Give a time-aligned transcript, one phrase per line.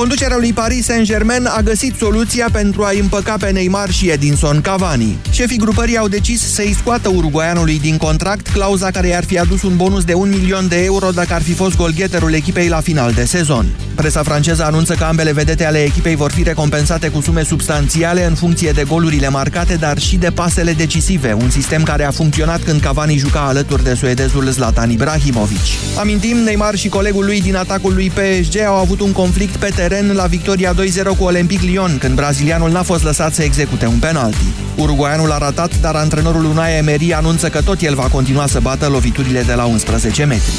[0.00, 5.18] Conducerea lui Paris Saint-Germain a găsit soluția pentru a împăca pe Neymar și Edinson Cavani.
[5.30, 9.76] Șefii grupării au decis să-i scoată uruguaianului din contract clauza care i-ar fi adus un
[9.76, 13.24] bonus de un milion de euro dacă ar fi fost golgheterul echipei la final de
[13.24, 13.66] sezon.
[13.94, 18.34] Presa franceză anunță că ambele vedete ale echipei vor fi recompensate cu sume substanțiale în
[18.34, 22.80] funcție de golurile marcate, dar și de pasele decisive, un sistem care a funcționat când
[22.80, 25.60] Cavani juca alături de suedezul Zlatan Ibrahimovic.
[25.98, 29.88] Amintim, Neymar și colegul lui din atacul lui PSG au avut un conflict pe teren
[29.98, 30.76] la victoria 2-0
[31.18, 34.44] cu Olympic Lyon, când brazilianul n-a fost lăsat să execute un penalti.
[34.76, 38.86] Uruguaianul a ratat, dar antrenorul Unai Emery anunță că tot el va continua să bată
[38.86, 40.52] loviturile de la 11 metri.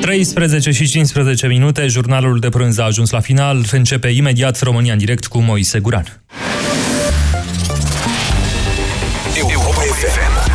[0.00, 3.64] 13 și 15 minute, jurnalul de prânz a ajuns la final.
[3.72, 6.22] Începe imediat România în direct cu Moise Guran.
[9.36, 10.50] Europa FM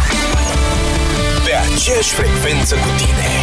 [1.45, 3.42] Pe aceeași frecvență cu tine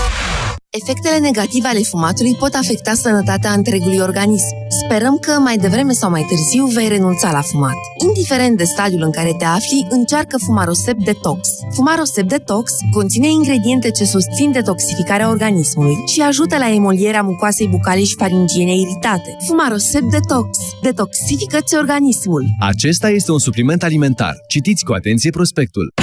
[0.79, 4.55] Efectele negative ale fumatului pot afecta sănătatea întregului organism.
[4.83, 7.75] Sperăm că mai devreme sau mai târziu vei renunța la fumat.
[8.07, 11.49] Indiferent de stadiul în care te afli, încearcă Fumarosep Detox.
[11.73, 18.15] Fumarosep Detox conține ingrediente ce susțin detoxificarea organismului și ajută la emolierea mucoasei bucale și
[18.17, 19.37] faringiene iritate.
[19.47, 20.57] Fumarosep Detox.
[20.81, 22.45] Detoxifică-ți organismul.
[22.59, 24.33] Acesta este un supliment alimentar.
[24.47, 25.93] Citiți cu atenție prospectul.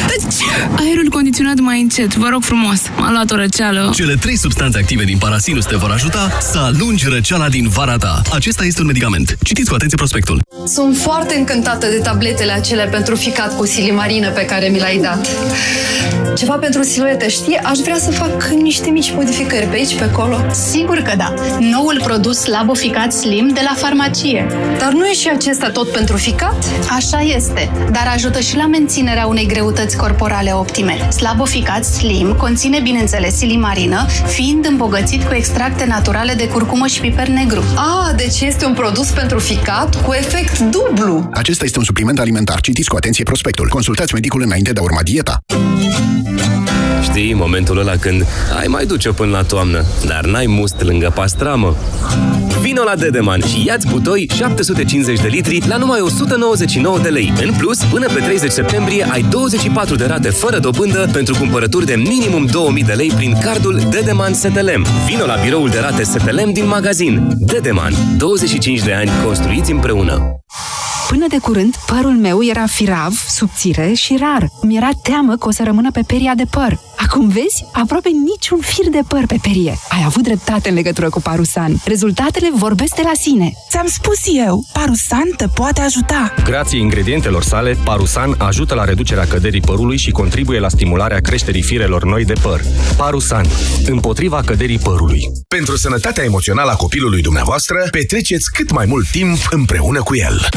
[0.77, 2.80] Aerul condiționat mai încet, vă rog frumos.
[2.98, 3.91] M-a luat o răceală.
[3.94, 8.23] Cele trei substanțe active din Parasinus te vor ajuta să alungi răceala din vara ta.
[8.33, 9.37] Acesta este un medicament.
[9.42, 10.42] Citiți cu atenție prospectul.
[10.67, 15.28] Sunt foarte încântată de tabletele acelea pentru ficat cu silimarină pe care mi l-ai dat.
[16.37, 17.56] Ceva pentru siluete, știi?
[17.56, 20.37] Aș vrea să fac niște mici modificări pe aici, pe acolo.
[20.71, 21.34] Sigur că da.
[21.59, 24.47] Noul produs Laboficat Slim de la farmacie.
[24.78, 26.65] Dar nu e și acesta tot pentru ficat?
[26.97, 31.09] Așa este, dar ajută și la menținerea unei greutăți corporale optime.
[31.11, 34.06] Slaboficat Slim conține, bineînțeles, silimarină,
[34.48, 37.62] fiind îmbogățit cu extracte naturale de curcumă și piper negru.
[37.76, 41.31] Ah, deci este un produs pentru ficat cu efect dublu.
[41.32, 42.60] Acesta este un supliment alimentar.
[42.60, 43.69] Citiți cu atenție prospectul.
[43.69, 45.38] Consultați medicul înainte de a urma dieta.
[47.03, 48.26] Știi, momentul ăla când
[48.59, 51.76] ai mai duce până la toamnă, dar n-ai must lângă pastramă.
[52.60, 57.32] Vino la Dedeman și ia-ți butoi 750 de litri la numai 199 de lei.
[57.42, 61.94] În plus, până pe 30 septembrie ai 24 de rate fără dobândă pentru cumpărături de
[61.94, 64.87] minimum 2000 de lei prin cardul Dedeman STLM.
[65.06, 67.28] Vino la biroul de rate STLM din magazin.
[67.38, 67.92] Dedeman.
[68.16, 70.42] 25 de ani construiți împreună.
[71.08, 74.48] Până de curând, părul meu era firav, subțire și rar.
[74.62, 76.78] Mi-era teamă că o să rămână pe peria de păr.
[77.04, 77.64] Acum vezi?
[77.72, 79.78] Aproape niciun fir de păr pe perie.
[79.88, 81.81] Ai avut dreptate în legătură cu Parusan.
[81.84, 83.53] Rezultatele vorbesc de la sine.
[83.70, 86.34] Ți-am spus eu, Parusan te poate ajuta.
[86.44, 92.04] Grație ingredientelor sale, Parusan ajută la reducerea căderii părului și contribuie la stimularea creșterii firelor
[92.04, 92.62] noi de păr.
[92.97, 93.47] Parusan.
[93.87, 95.28] Împotriva căderii părului.
[95.48, 100.48] Pentru sănătatea emoțională a copilului dumneavoastră, petreceți cât mai mult timp împreună cu el.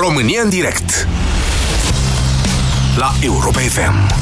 [0.00, 1.08] România în direct.
[2.96, 4.14] La Europa FM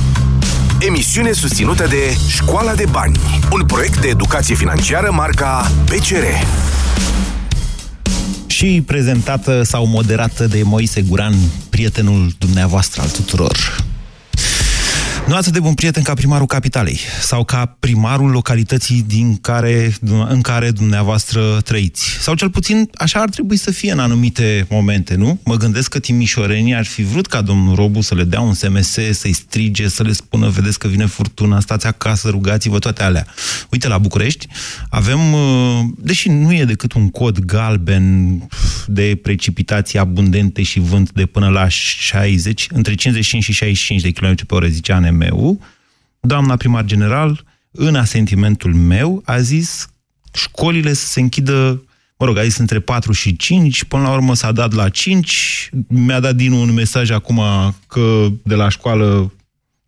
[0.87, 3.19] Emisiune susținută de Școala de Bani
[3.53, 6.25] Un proiect de educație financiară marca PCR
[8.47, 11.35] și prezentată sau moderată de Moise Guran,
[11.71, 13.57] prietenul dumneavoastră al tuturor.
[15.27, 19.95] Nu atât de bun prieten ca primarul capitalei sau ca primarul localității din care,
[20.29, 22.09] în care dumneavoastră trăiți.
[22.21, 25.41] Sau cel puțin așa ar trebui să fie în anumite momente, nu?
[25.45, 28.99] Mă gândesc că timișorenii ar fi vrut ca domnul Robu să le dea un SMS,
[29.11, 33.27] să-i strige, să le spună, vedeți că vine furtuna, stați acasă, rugați-vă, toate alea.
[33.71, 34.47] Uite, la București
[34.89, 38.39] avem, uh, deși nu e decât un cod galben
[38.87, 44.47] de precipitații abundente și vânt de până la 60, între 55 și 65 de km
[44.47, 45.61] pe oră, zicea ANM, meu,
[46.21, 49.89] doamna primar general, în asentimentul meu, a zis
[50.33, 51.83] școlile să se închidă,
[52.17, 55.71] mă rog, a zis între 4 și 5, până la urmă s-a dat la 5,
[55.89, 57.43] mi-a dat din un mesaj acum
[57.87, 59.33] că de la școală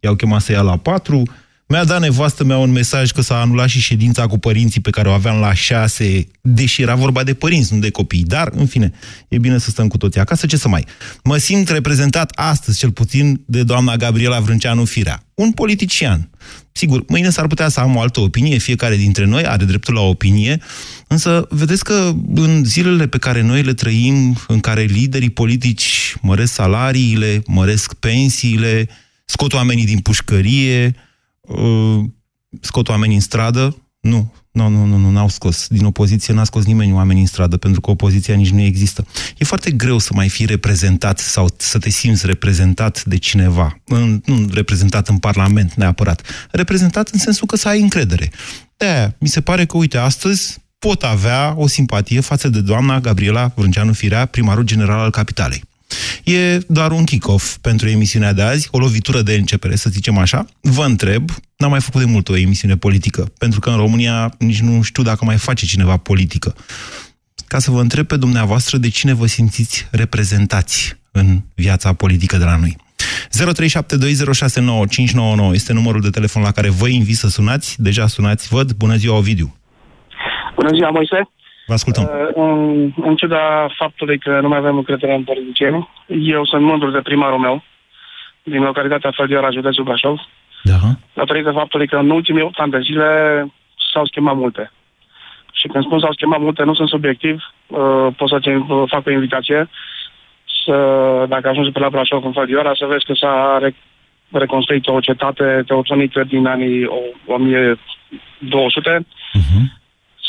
[0.01, 1.23] i-au chemat să ia la 4,
[1.71, 5.09] Mi-a dat nevastă mea un mesaj că s-a anulat și ședința cu părinții pe care
[5.09, 8.23] o aveam la șase, deși era vorba de părinți, nu de copii.
[8.23, 8.93] Dar, în fine,
[9.29, 10.47] e bine să stăm cu toții acasă.
[10.47, 10.87] Ce să mai?
[11.25, 15.23] Mă simt reprezentat astăzi, cel puțin, de doamna Gabriela Vrânceanu Firea.
[15.35, 16.31] Un politician.
[16.73, 20.01] Sigur, mâine s-ar putea să am o altă opinie, fiecare dintre noi are dreptul la
[20.01, 20.61] opinie,
[21.07, 26.53] însă vedeți că în zilele pe care noi le trăim, în care liderii politici măresc
[26.53, 28.89] salariile, măresc pensiile,
[29.25, 30.95] scot oamenii din pușcărie,
[31.49, 32.05] uh,
[32.61, 33.77] scot oamenii în stradă.
[34.01, 35.67] Nu, nu, nu, nu, nu, n-au scos.
[35.69, 39.07] Din opoziție n-a scos nimeni oamenii în stradă, pentru că opoziția nici nu există.
[39.39, 43.81] E foarte greu să mai fii reprezentat sau să te simți reprezentat de cineva.
[43.85, 46.23] În, nu reprezentat în Parlament neapărat.
[46.51, 48.31] Reprezentat în sensul că să ai încredere.
[48.77, 53.53] de mi se pare că, uite, astăzi pot avea o simpatie față de doamna Gabriela
[53.55, 55.63] Vrânceanu Firea, primarul general al Capitalei.
[56.29, 60.47] E doar un kick-off pentru emisiunea de azi, o lovitură de începere, să zicem așa.
[60.61, 64.61] Vă întreb, n-am mai făcut de mult o emisiune politică, pentru că în România nici
[64.61, 66.55] nu știu dacă mai face cineva politică.
[67.47, 72.45] Ca să vă întreb pe dumneavoastră de cine vă simțiți reprezentați în viața politică de
[72.45, 72.77] la noi.
[75.51, 77.83] 0372069599 este numărul de telefon la care vă invit să sunați.
[77.83, 78.73] Deja sunați, văd.
[78.73, 79.57] Bună ziua, Ovidiu!
[80.55, 81.29] Bună ziua, Moise!
[81.69, 82.05] Vă ascultăm.
[82.05, 86.91] Uh, în, în ciuda faptului că nu mai avem încredere în politicieni, eu sunt mândru
[86.91, 87.63] de primarul meu
[88.43, 90.19] din localitatea Făldioara, județul Brașov,
[90.63, 90.79] da.
[91.13, 93.09] datorită faptului că în ultimii 8 ani de zile
[93.93, 94.73] s-au schimbat multe.
[95.53, 98.49] Și când spun s-au schimbat multe, nu sunt subiectiv, uh, pot să-ți
[98.87, 99.69] fac o invitație
[100.65, 100.77] să,
[101.29, 103.77] dacă ajungi pe la Brașov în Făldioara, să vezi că s-a re-
[104.31, 106.85] reconstruit o cetate teotonică din anii
[107.27, 109.07] 1200,
[109.39, 109.78] uh-huh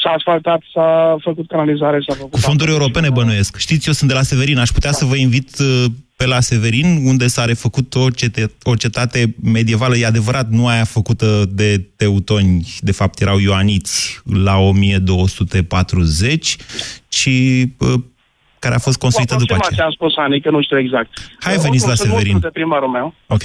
[0.03, 2.31] s-a asfaltat, s-a făcut canalizare, s-a făcut...
[2.31, 3.57] Cu fonduri europene bănuiesc.
[3.57, 4.95] Știți, eu sunt de la Severin, aș putea da.
[4.95, 5.85] să vă invit uh,
[6.15, 10.83] pe la Severin, unde s-a refăcut o, cete- o cetate medievală, e adevărat, nu aia
[10.83, 16.55] făcută de teutoni, de fapt erau ioaniți la 1240,
[17.07, 17.29] ci
[17.77, 17.93] uh,
[18.59, 19.75] care a fost construită după aceea.
[19.75, 21.09] ce am spus, Ani, că nu știu exact.
[21.39, 22.39] Hai, veniți la Severin.
[22.39, 23.13] de primarul meu.
[23.27, 23.43] Ok.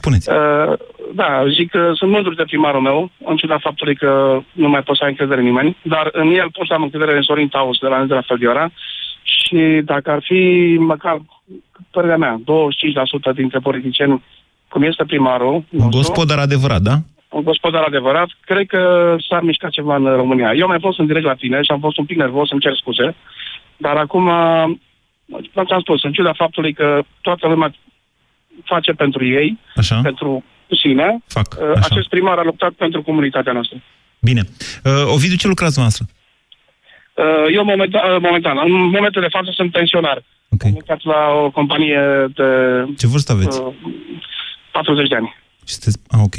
[0.00, 0.28] Spuneți.
[0.30, 0.72] Uh,
[1.14, 4.96] da, zic că sunt mândru de primarul meu, în ciuda faptului că nu mai pot
[4.96, 7.78] să ai încredere în nimeni, dar în el pot să am încredere în Sorin Taus
[7.78, 8.70] de la de la Feldiora
[9.22, 11.22] și dacă ar fi măcar,
[11.90, 12.40] părerea mea,
[13.32, 14.22] 25% dintre politicieni,
[14.68, 15.64] cum este primarul...
[15.70, 16.94] Un gospodar adevărat, da?
[17.28, 20.52] Un gospodar adevărat, cred că s-ar mișca ceva în România.
[20.52, 22.74] Eu mai fost în direct la tine și am fost un pic nervos, îmi cer
[22.74, 23.14] scuze,
[23.76, 27.74] dar acum, am spus, în ciuda faptului că toată lumea
[28.64, 30.00] face pentru ei, Așa.
[30.02, 30.44] pentru
[30.80, 31.18] sine.
[31.26, 31.56] Fac.
[31.58, 31.86] Uh, Așa.
[31.90, 33.82] Acest primar a luptat pentru comunitatea noastră.
[34.20, 34.42] Bine.
[34.84, 36.04] Uh, Ovidiu, ce lucrați noastră?
[37.14, 40.24] Uh, eu momentan, uh, momentan, în momentul de față sunt pensionar.
[40.48, 40.70] Okay.
[40.70, 42.00] Am lucrat la o companie
[42.34, 42.44] de...
[42.98, 43.60] Ce vârstă aveți?
[43.60, 43.74] Uh,
[44.72, 45.34] 40 de ani.
[45.66, 45.98] Și sunteți...
[46.08, 46.34] Ah, ok.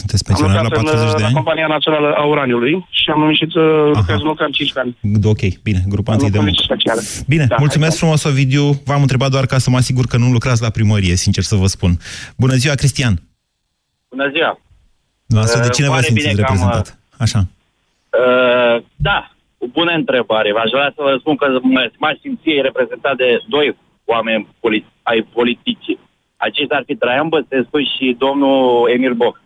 [0.00, 1.32] Sunteți pensionar la 40 în, de ani?
[1.32, 4.96] la compania națională a uraniului și am numit uh, lucrez în cam 5 ani.
[5.24, 6.62] Ok, bine, grupanții de muncă.
[6.62, 7.00] Speciale.
[7.26, 8.02] Bine, da, mulțumesc exact.
[8.02, 8.66] frumos, Ovidiu.
[8.84, 11.66] V-am întrebat doar ca să mă asigur că nu lucrați la primărie, sincer să vă
[11.66, 11.92] spun.
[12.36, 13.14] Bună ziua, Cristian!
[14.08, 14.60] Bună ziua!
[15.26, 16.86] Noastră, de cine vă simțiți reprezentat?
[16.88, 17.40] Am, Așa.
[18.20, 20.52] Uh, da, o bună întrebare.
[20.52, 21.46] V-aș vrea să vă spun că
[22.02, 25.98] m-aș simți reprezentat de doi oameni politi- ai politicii.
[26.36, 29.44] Aceștia ar fi Traian Băsescu și domnul Emil Boc.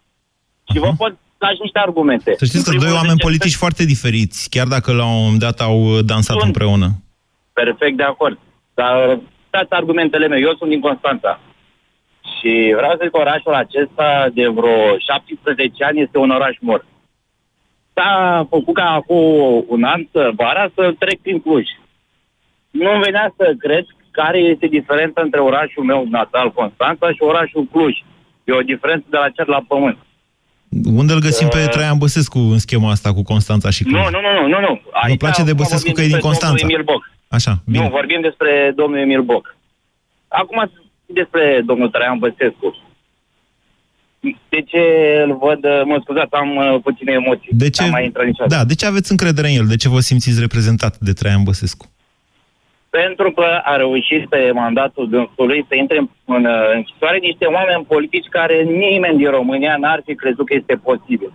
[0.72, 2.34] Și vă pot da și niște argumente.
[2.36, 6.00] Să știți că doi oameni politici foarte diferiți, chiar dacă la un moment dat au
[6.00, 6.88] dansat sunt împreună.
[7.52, 8.38] Perfect de acord.
[8.74, 9.20] Dar
[9.50, 10.40] dați argumentele mele.
[10.40, 11.40] Eu sunt din Constanța.
[12.32, 16.86] Și vreau să zic că orașul acesta de vreo 17 ani este un oraș mort.
[17.94, 21.66] S-a făcut ca acum un an, să, vara, să trec prin Cluj.
[22.70, 27.94] Nu venea să cred care este diferența între orașul meu natal, Constanța, și orașul Cluj.
[28.44, 29.98] E o diferență de la cer la pământ.
[30.84, 33.94] Unde îl găsim uh, pe Traian Băsescu în schema asta cu Constanța și Cluj?
[33.94, 34.60] Nu, nu, nu, nu.
[34.60, 34.80] nu.
[35.08, 36.66] Vă place de Băsescu că e din Constanța?
[36.68, 37.10] Emil Boc.
[37.28, 37.84] Așa, bine.
[37.84, 39.56] Nu, vorbim despre domnul Emil Boc.
[40.28, 40.70] Acum
[41.06, 42.76] despre domnul Traian Băsescu.
[44.48, 44.82] De ce
[45.24, 47.48] îl văd, mă scuzați, am uh, puține emoții.
[47.50, 47.82] De ce?
[47.82, 48.54] Am mai intrat niciodată.
[48.54, 49.66] Da, de ce aveți încredere în el?
[49.66, 51.86] De ce vă simțiți reprezentat de Traian Băsescu?
[52.90, 58.28] Pentru că a reușit pe mandatul dânsului să intre în, în închisoare niște oameni politici
[58.30, 61.32] care nimeni din România n-ar fi crezut că este posibil.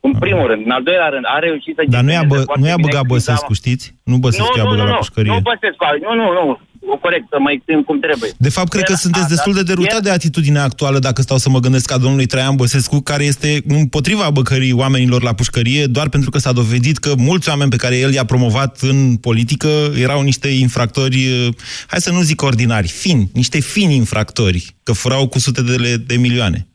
[0.00, 0.64] În primul rând.
[0.64, 1.82] În al doilea rând, a reușit să...
[1.86, 3.94] Dar nu i-a, bă, nu i-a băgat Băsescu, știți?
[4.04, 5.32] Nu Băsescu i-a băgat nu, la pușcărie.
[5.32, 6.58] Nu, Băsescu, nu, nu, nu.
[7.00, 8.30] Corect, să mă exprim cum trebuie.
[8.38, 11.58] De fapt, cred că sunteți destul de derutat de atitudinea actuală, dacă stau să mă
[11.58, 16.38] gândesc ca domnului Traian Băsescu, care este împotriva băcării oamenilor la pușcărie, doar pentru că
[16.38, 21.50] s-a dovedit că mulți oameni pe care el i-a promovat în politică erau niște infractori,
[21.86, 26.16] hai să nu zic ordinari, fini, niște fini infractori, că furau cu sute de, de
[26.16, 26.66] milioane.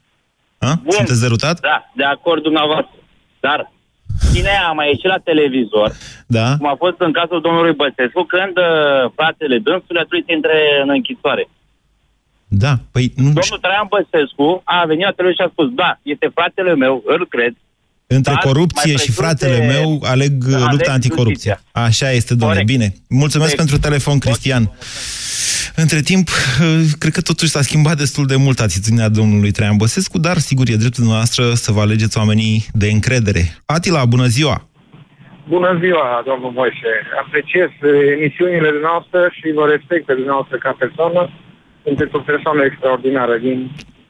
[0.57, 0.79] A?
[0.83, 0.91] Bun.
[0.91, 1.59] Sunteți derutat?
[1.59, 2.95] Da, de acord dumneavoastră.
[3.39, 3.71] Dar
[4.33, 5.91] cine a mai ieșit la televizor,
[6.27, 6.57] Da.
[6.57, 10.57] cum a fost în cazul domnului Băsescu, când uh, fratele dânsului a trebuit să intre
[10.83, 11.49] în închisoare.
[12.47, 13.23] Da, păi nu...
[13.39, 17.27] Domnul Traian Băsescu a venit la televizor și a spus, da, este fratele meu, îl
[17.27, 17.53] cred,
[18.07, 21.51] Între Dar corupție mai și presus fratele de- meu aleg uh, aleg lupta anticorupție.
[21.51, 21.81] justiția.
[21.83, 22.61] Așa este, domnule.
[22.61, 22.77] Corect.
[22.77, 22.93] Bine.
[23.09, 23.69] Mulțumesc Corect.
[23.69, 24.71] pentru telefon, Cristian.
[25.75, 30.17] Între timp, uh, cred că totuși s-a schimbat destul de mult atitudinea domnului Traian Băsescu,
[30.17, 33.43] dar sigur e dreptul noastră să vă alegeți oamenii de încredere.
[33.65, 34.67] Atila, bună ziua!
[35.55, 36.91] Bună ziua, domnul Moise.
[37.23, 41.21] Apreciez eh, emisiunile dumneavoastră și vă respect pe dumneavoastră ca persoană.
[41.85, 43.33] Sunteți o persoană extraordinară.
[43.45, 43.57] Din,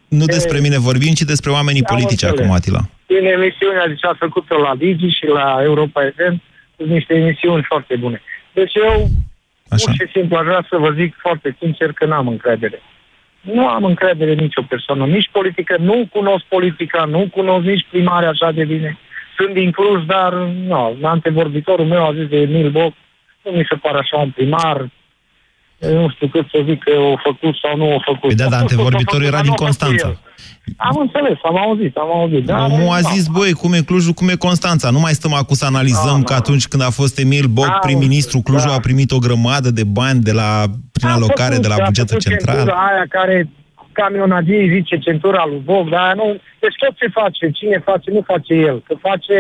[0.08, 2.40] Nu despre mine vorbim, ci despre oamenii Am politici înțeles.
[2.40, 2.80] acum, Atila.
[3.06, 6.42] din emisiunea ce ați făcut-o la Digi și la Europa FM,
[6.78, 8.22] sunt niște emisiuni foarte bune.
[8.54, 9.08] Deci eu,
[9.70, 9.86] Așa.
[9.86, 12.82] pur și simplu, aș vrea să vă zic foarte sincer că n-am încredere.
[13.42, 18.26] Nu am încredere în nicio persoană, nici politică, nu cunosc politica, nu cunosc nici primare
[18.26, 18.98] așa de bine.
[19.38, 22.94] Sunt din Cluj, dar nu, antevorbitorul meu a zis de Emil Boc,
[23.44, 24.90] nu mi se pare așa un primar,
[25.80, 28.28] nu știu cât să zic că o făcut sau nu o făcut.
[28.28, 30.08] Păi da, dar A făcut, antevorbitorul a era făcut, din dar nu a făcut Constanța.
[30.08, 30.18] el.
[30.78, 32.46] Am înțeles, am auzit, am auzit.
[32.46, 33.10] Dar Omul a da.
[33.14, 34.90] zis, băi, cum e Clujul, cum e Constanța.
[34.90, 38.42] Nu mai stăm acum să analizăm că atunci când a fost Emil Boc Da, prim-ministru,
[38.42, 38.76] Clujul da.
[38.76, 40.50] a primit o grămadă de bani de la,
[40.92, 42.56] prin A alocare făcut, de la a bugetul făcut central.
[42.56, 43.50] Centura aia care
[43.92, 46.28] camionagii zice centura lui Boc, dar aia nu...
[46.60, 49.38] Deci tot ce face, cine face, nu face el, că face,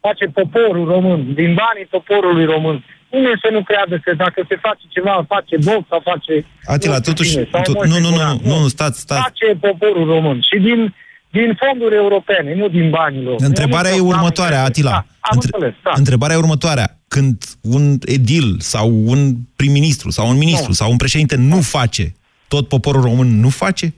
[0.00, 2.84] face poporul român, din banii poporului român.
[3.10, 6.32] Nimeni să nu creadă că dacă se face ceva, face Boc sau face...
[6.64, 8.36] Atila, nu știu totuși, cine, sau tu, Moise nu, nu, nu, Guran.
[8.42, 9.20] nu, nu, stați, stați.
[9.20, 10.94] Face poporul român și din,
[11.30, 13.36] din fonduri europene, nu din banii lor.
[13.38, 14.90] Întrebarea Eu e nu- următoarea, am Atila.
[14.90, 15.90] Da, am Între- înțeles, da.
[15.94, 16.98] Întrebarea e următoarea.
[17.08, 20.74] Când un edil sau un prim-ministru sau un ministru Nu.
[20.74, 22.12] sau un președinte nu face,
[22.48, 23.94] tot poporul român nu face?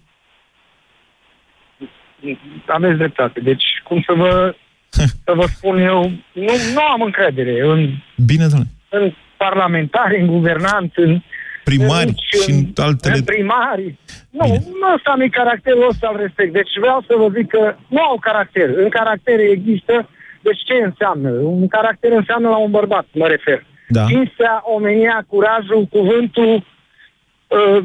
[2.67, 3.41] aveți dreptate.
[3.41, 4.55] Deci, cum să vă,
[5.25, 7.91] să vă spun eu, nu, nu am încredere în,
[8.27, 8.69] Bine, doamne.
[8.89, 11.21] în parlamentari, în guvernanți, în
[11.65, 13.15] Primari nici și în altele.
[13.15, 13.99] În primari.
[14.31, 14.47] Nu,
[14.81, 16.53] nu ăsta mi caracterul ăsta îl respect.
[16.53, 18.69] Deci vreau să vă zic că nu au caracter.
[18.77, 20.09] În caractere există.
[20.41, 21.31] Deci ce înseamnă?
[21.31, 23.65] Un caracter înseamnă la un bărbat, mă refer.
[23.89, 24.05] Da.
[24.05, 26.65] Cinstea, omenia, curajul, cuvântul,
[27.47, 27.85] uh,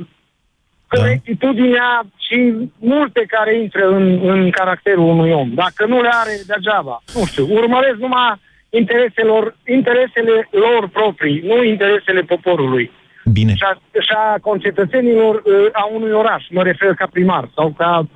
[0.88, 5.50] corectitudinea și multe care intră în, în caracterul unui om.
[5.54, 8.40] Dacă nu le are degeaba, nu știu, urmăresc numai
[8.70, 12.92] intereselor, interesele lor proprii, nu interesele poporului.
[13.32, 13.54] Bine.
[13.56, 18.08] Și a, și a concetățenilor uh, a unui oraș, mă refer ca primar sau ca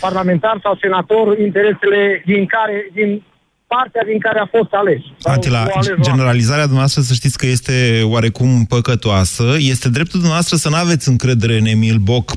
[0.00, 3.22] parlamentar sau senator, interesele din care, din
[3.68, 5.00] partea din care a fost ales.
[5.18, 6.04] Sau Atila, au ales oameni.
[6.10, 9.56] generalizarea dumneavoastră să știți că este oarecum păcătoasă.
[9.58, 12.32] Este dreptul dumneavoastră să nu aveți încredere în Emil Boc,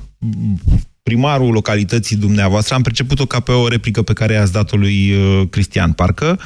[1.04, 2.76] primarul localității dumneavoastră.
[2.76, 6.40] Am perceput-o ca pe o replică pe care i-ați dat-o lui uh, Cristian Parcă.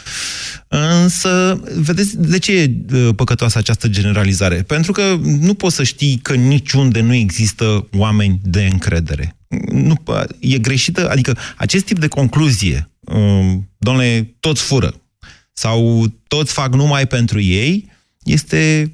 [0.67, 4.55] Însă, vedeți, de ce e uh, păcătoasă această generalizare?
[4.55, 5.01] Pentru că
[5.39, 9.35] nu poți să știi că niciunde nu există oameni de încredere.
[9.71, 9.95] Nu,
[10.39, 12.94] e greșită, adică acest tip de concluzie, um,
[13.77, 15.01] domnule, toți fură,
[15.53, 17.91] sau toți fac numai pentru ei,
[18.23, 18.91] este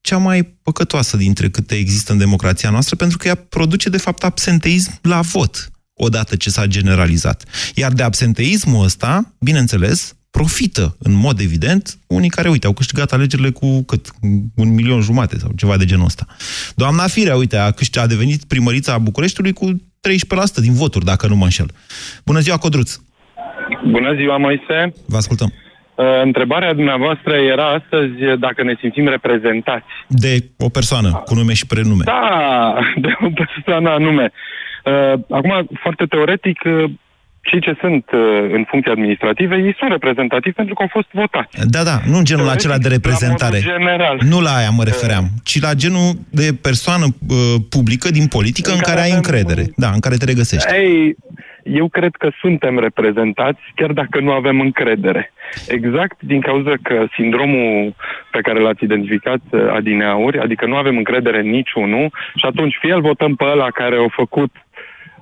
[0.00, 4.24] cea mai păcătoasă dintre câte există în democrația noastră, pentru că ea produce, de fapt,
[4.24, 7.44] absenteism la vot, odată ce s-a generalizat.
[7.74, 13.50] Iar de absenteismul ăsta, bineînțeles, profită, în mod evident, unii care, uite, au câștigat alegerile
[13.50, 14.10] cu cât?
[14.54, 16.26] Un milion jumate sau ceva de genul ăsta.
[16.74, 19.80] Doamna Firea, uite, a, câștig, a devenit primărița a Bucureștiului cu 13%
[20.60, 21.70] din voturi, dacă nu mă înșel.
[22.24, 22.98] Bună ziua, Codruț!
[23.90, 24.92] Bună ziua, Moise.
[25.06, 25.52] Vă ascultăm.
[25.94, 29.84] Uh, Întrebarea dumneavoastră era astăzi dacă ne simțim reprezentați.
[30.08, 32.02] De o persoană, cu nume și prenume.
[32.04, 34.32] Da, de o persoană anume.
[34.84, 36.90] Uh, Acum, foarte teoretic, uh,
[37.42, 38.20] cei ce sunt uh,
[38.52, 41.68] în funcții administrative, ei sunt reprezentativi pentru că au fost votați.
[41.74, 43.58] Da, da, nu în genul Teoretic, acela de reprezentare.
[43.58, 44.16] la modul general.
[44.28, 47.36] Nu la aia mă refeream, ci la genul de persoană uh,
[47.68, 49.64] publică din politică în, În care, care ai avem- încredere.
[49.76, 50.72] Da, în care te regăsești.
[50.74, 51.16] Ei,
[51.62, 55.32] eu cred că suntem reprezentați, chiar dacă nu avem încredere.
[55.68, 57.94] Exact din cauza că sindromul
[58.30, 62.92] pe care l-ați identificat uh, adineauri, adică nu avem încredere în niciunul și atunci fie
[62.92, 64.50] îl votăm pe ăla care au făcut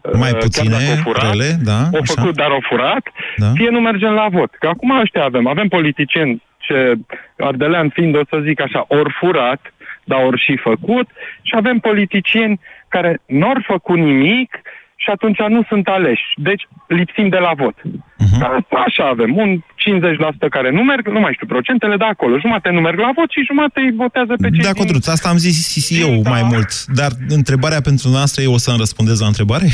[0.02, 2.12] uh, Mai chiar puține, dacă au furat, rele, da, au așa.
[2.14, 3.46] făcut, dar au furat, Da.
[3.54, 4.54] fie nu mergem la vot.
[4.58, 5.46] Că acum ăștia avem.
[5.46, 6.94] Avem politicieni ce,
[7.38, 9.72] ardelean fiind, o să zic așa, ori furat,
[10.04, 11.08] dar ori și făcut,
[11.42, 14.60] și avem politicieni care nu au făcut nimic
[15.02, 16.26] și atunci nu sunt aleși.
[16.48, 16.62] Deci
[16.98, 17.76] lipsim de la vot.
[17.84, 18.38] Mhm.
[18.42, 18.60] Uh-huh.
[18.86, 19.30] Așa avem.
[19.36, 19.50] Un
[19.84, 22.38] 50% care nu merg, nu mai știu procentele de acolo.
[22.38, 25.28] Jumate nu merg la vot și jumate îi votează pe cei Da, din- Codruț, asta
[25.28, 26.70] am zis și eu mai mult.
[27.00, 29.66] Dar întrebarea pentru noastră e, o să-mi răspundeți la întrebare?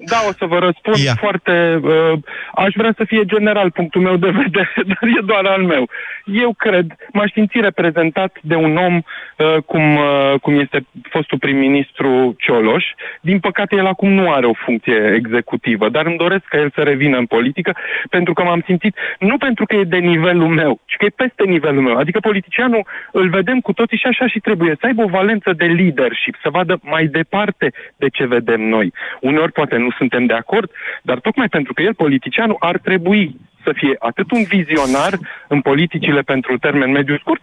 [0.00, 1.14] Da, o să vă răspund Ia.
[1.18, 1.80] foarte...
[1.82, 2.12] Uh,
[2.54, 5.88] aș vrea să fie general punctul meu de vedere, dar e doar al meu.
[6.24, 12.34] Eu cred, m-aș simți reprezentat de un om uh, cum, uh, cum este fostul prim-ministru
[12.38, 12.84] Cioloș.
[13.20, 16.80] Din păcate, el acum nu are o funcție executivă, dar îmi doresc ca el să
[16.80, 17.76] revină în politică,
[18.10, 21.44] pentru că m-am simțit, nu pentru că e de nivelul meu, ci că e peste
[21.44, 21.96] nivelul meu.
[21.96, 25.64] Adică politicianul îl vedem cu toții și așa și trebuie să aibă o valență de
[25.64, 28.92] leadership, să vadă mai departe de ce vedem noi.
[29.20, 30.70] Uneori poate nu suntem de acord,
[31.02, 35.18] dar tocmai pentru că el, politicianul, ar trebui să fie atât un vizionar
[35.48, 37.40] în politicile pentru termen mediu scurt,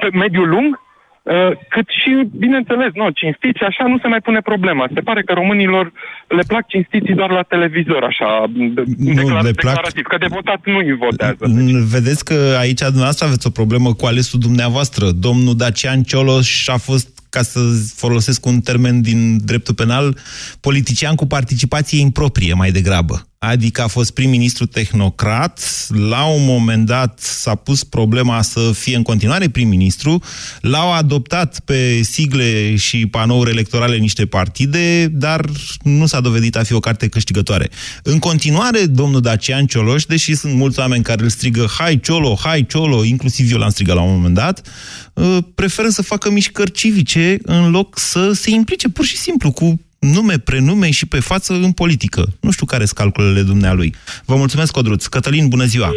[0.00, 0.80] pe mediu lung,
[1.22, 4.88] uh, cât și, bineînțeles, nu, cinstiți, așa nu se mai pune problema.
[4.94, 5.92] Se pare că românilor
[6.28, 9.74] le plac cinstiții doar la televizor, așa, de- declar- le plac.
[9.74, 11.44] declarativ, că de votat nu îi votează.
[11.46, 15.06] N- Vedeți că aici dumneavoastră aveți o problemă cu alesul dumneavoastră.
[15.10, 17.60] Domnul Dacian Cioloș a fost, ca să
[17.94, 20.18] folosesc un termen din dreptul penal,
[20.60, 23.27] politician cu participație improprie mai degrabă.
[23.40, 29.02] Adică a fost prim-ministru tehnocrat, la un moment dat s-a pus problema să fie în
[29.02, 30.22] continuare prim-ministru,
[30.60, 35.44] l-au adoptat pe sigle și panouri electorale niște partide, dar
[35.82, 37.70] nu s-a dovedit a fi o carte câștigătoare.
[38.02, 42.66] În continuare, domnul Dacian Cioloș, deși sunt mulți oameni care îl strigă hai Ciolo, hai
[42.66, 44.68] Ciolo, inclusiv eu l-am strigat la un moment dat,
[45.12, 49.80] uh, preferă să facă mișcări civice în loc să se implice pur și simplu cu
[49.98, 52.22] nume, prenume și pe față în politică.
[52.40, 53.94] Nu știu care sunt calculele dumnealui.
[54.26, 55.06] Vă mulțumesc, Codruț.
[55.06, 55.90] Cătălin, bună ziua!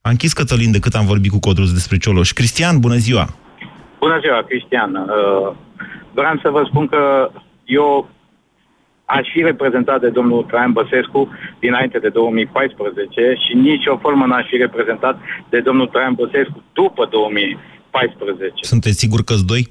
[0.00, 2.32] A închis Cătălin de cât am vorbit cu Codruț despre Cioloș.
[2.32, 3.34] Cristian, bună ziua!
[3.98, 4.94] Bună ziua, Cristian.
[4.94, 5.56] Uh,
[6.14, 7.30] Vreau să vă spun că
[7.64, 8.08] eu
[9.04, 14.56] aș fi reprezentat de domnul Traian Băsescu dinainte de 2014 și nicio formă n-aș fi
[14.56, 18.52] reprezentat de domnul Traian Băsescu după 2014.
[18.60, 19.68] Sunteți sigur că doi?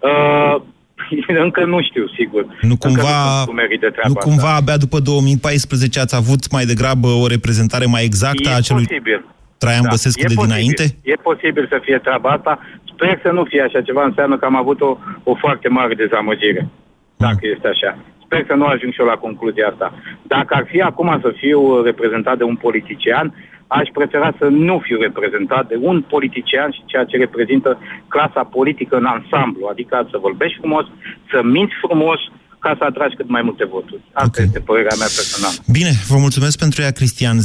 [0.00, 0.62] Uh,
[1.44, 2.44] încă nu știu, sigur.
[2.44, 6.16] Nu Încă cumva, nu sunt cu merit de treaba nu cumva abia după 2014 ați
[6.16, 9.24] avut mai degrabă o reprezentare mai exactă E a acelui posibil.
[9.58, 10.48] Traian Da, Băsescu e de posibil.
[10.48, 10.84] dinainte?
[11.02, 12.52] E posibil să fie treaba asta.
[12.92, 14.04] Sper să nu fie așa ceva.
[14.04, 16.68] Înseamnă că am avut o, o foarte mare dezamăgire.
[17.16, 17.98] Dacă este așa.
[18.24, 19.94] Sper să nu ajung și eu la concluzia asta.
[20.22, 23.34] Dacă ar fi acum să fiu reprezentat de un politician,
[23.68, 27.78] aș prefera să nu fiu reprezentat de un politician și ceea ce reprezintă
[28.08, 29.66] clasa politică în ansamblu.
[29.70, 30.84] Adică să vorbești frumos,
[31.30, 32.20] să minți frumos,
[32.58, 34.02] ca să atragi cât mai multe voturi.
[34.12, 34.44] Asta okay.
[34.44, 35.56] este părerea mea personală.
[35.72, 37.38] Bine, vă mulțumesc pentru ea, Cristian.
[37.38, 37.42] 0372069599.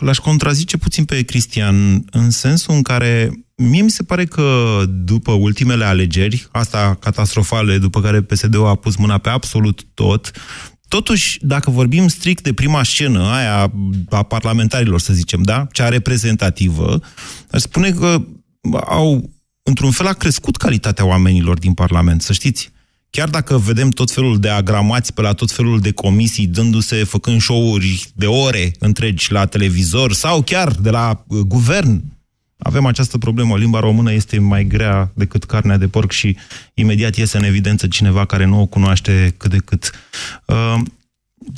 [0.00, 1.74] L-aș contrazice puțin pe Cristian
[2.10, 8.00] în sensul în care mie mi se pare că după ultimele alegeri, asta catastrofale, după
[8.00, 10.30] care PSD-ul a pus mâna pe absolut tot,
[10.92, 13.72] Totuși, dacă vorbim strict de prima scenă, aia
[14.10, 15.66] a parlamentarilor, să zicem, da?
[15.72, 17.00] Cea reprezentativă,
[17.50, 18.22] aș spune că
[18.86, 19.30] au,
[19.62, 22.70] într-un fel, a crescut calitatea oamenilor din Parlament, să știți.
[23.10, 27.40] Chiar dacă vedem tot felul de agramați pe la tot felul de comisii, dându-se, făcând
[27.40, 32.04] show-uri de ore întregi la televizor sau chiar de la uh, guvern,
[32.62, 33.56] avem această problemă.
[33.56, 36.36] Limba română este mai grea decât carnea de porc și
[36.74, 39.90] imediat iese în evidență cineva care nu o cunoaște cât de cât.
[40.46, 40.74] Uh,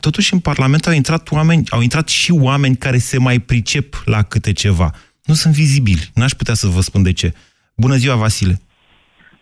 [0.01, 4.23] Totuși, în Parlament au intrat oameni, au intrat și oameni care se mai pricep la
[4.23, 4.91] câte ceva.
[5.25, 6.11] Nu sunt vizibili.
[6.15, 7.33] N-aș putea să vă spun de ce.
[7.77, 8.61] Bună ziua, Vasile!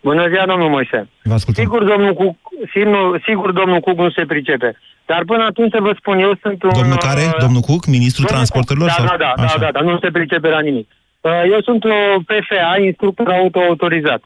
[0.01, 1.09] Bună ziua, domnul Moise.
[1.23, 1.63] Vă ascultăm.
[1.63, 2.35] Sigur, domnul Cuc,
[2.73, 4.77] sigur, sigur, domnul Cuc nu se pricepe.
[5.05, 6.69] Dar până atunci să vă spun, eu sunt un...
[6.73, 7.21] Domnul care?
[7.25, 8.89] uh, Domnul Cuc, ministrul domnul transporturilor?
[8.89, 8.97] Cuc.
[8.97, 9.17] Da, sau?
[9.17, 9.57] da, da, da, Așa.
[9.57, 10.87] da, da, nu se pricepe la nimic.
[11.27, 11.97] Uh, Eu sunt o
[12.29, 14.21] PFA, instructor auto-autorizat.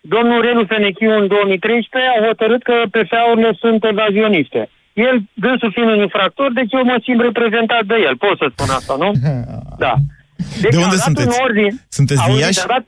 [0.00, 4.60] Domnul Relu Fenechiu în 2013 a hotărât că PFA-urile sunt evazioniste.
[4.92, 8.16] El, dânsul fiind un infractor, deci eu mă simt reprezentat de el.
[8.16, 9.10] Pot să spun asta, nu?
[9.84, 9.94] Da.
[10.62, 11.28] Deci De unde a dat sunteți?
[11.28, 12.62] Un ordin, Sunteți din Auziți, Iași?
[12.64, 12.84] a Dat,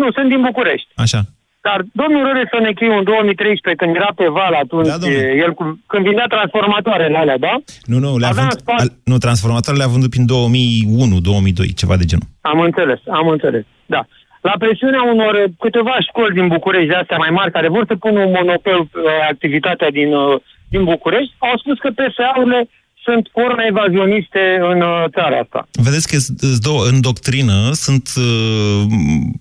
[0.00, 0.88] nu, sunt din București.
[0.94, 1.20] Așa.
[1.66, 5.34] Dar domnul Rele Fenechiu în 2013, când era pe val atunci, Da, domnule.
[5.44, 7.54] el cu, când vindea transformatoarele alea, da?
[7.84, 11.96] Nu, nu, le-a Avea vândut, în spate- al, nu, transformatoarele le-a vândut prin 2001-2002, ceva
[11.96, 12.26] de genul.
[12.40, 13.64] Am înțeles, am înțeles.
[13.86, 14.02] Da.
[14.40, 17.94] La presiunea unor uh, câteva școli din București, de astea mai mari, care vor să
[18.04, 19.00] pună un monopol pe
[19.32, 22.60] activitatea din, uh, din București, au spus că PSA-urile
[23.08, 24.42] sunt forme evazioniste
[24.72, 25.68] în uh, țara asta.
[25.72, 28.82] Vedeți că s- s- două, în doctrină sunt uh,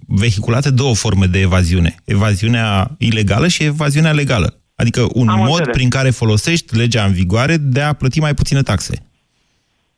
[0.08, 1.91] vehiculate două forme de evaziune.
[2.06, 4.49] Evaziunea ilegală și evaziunea legală.
[4.75, 5.75] Adică un Am mod înțeles.
[5.77, 8.93] prin care folosești legea în vigoare de a plăti mai puține taxe.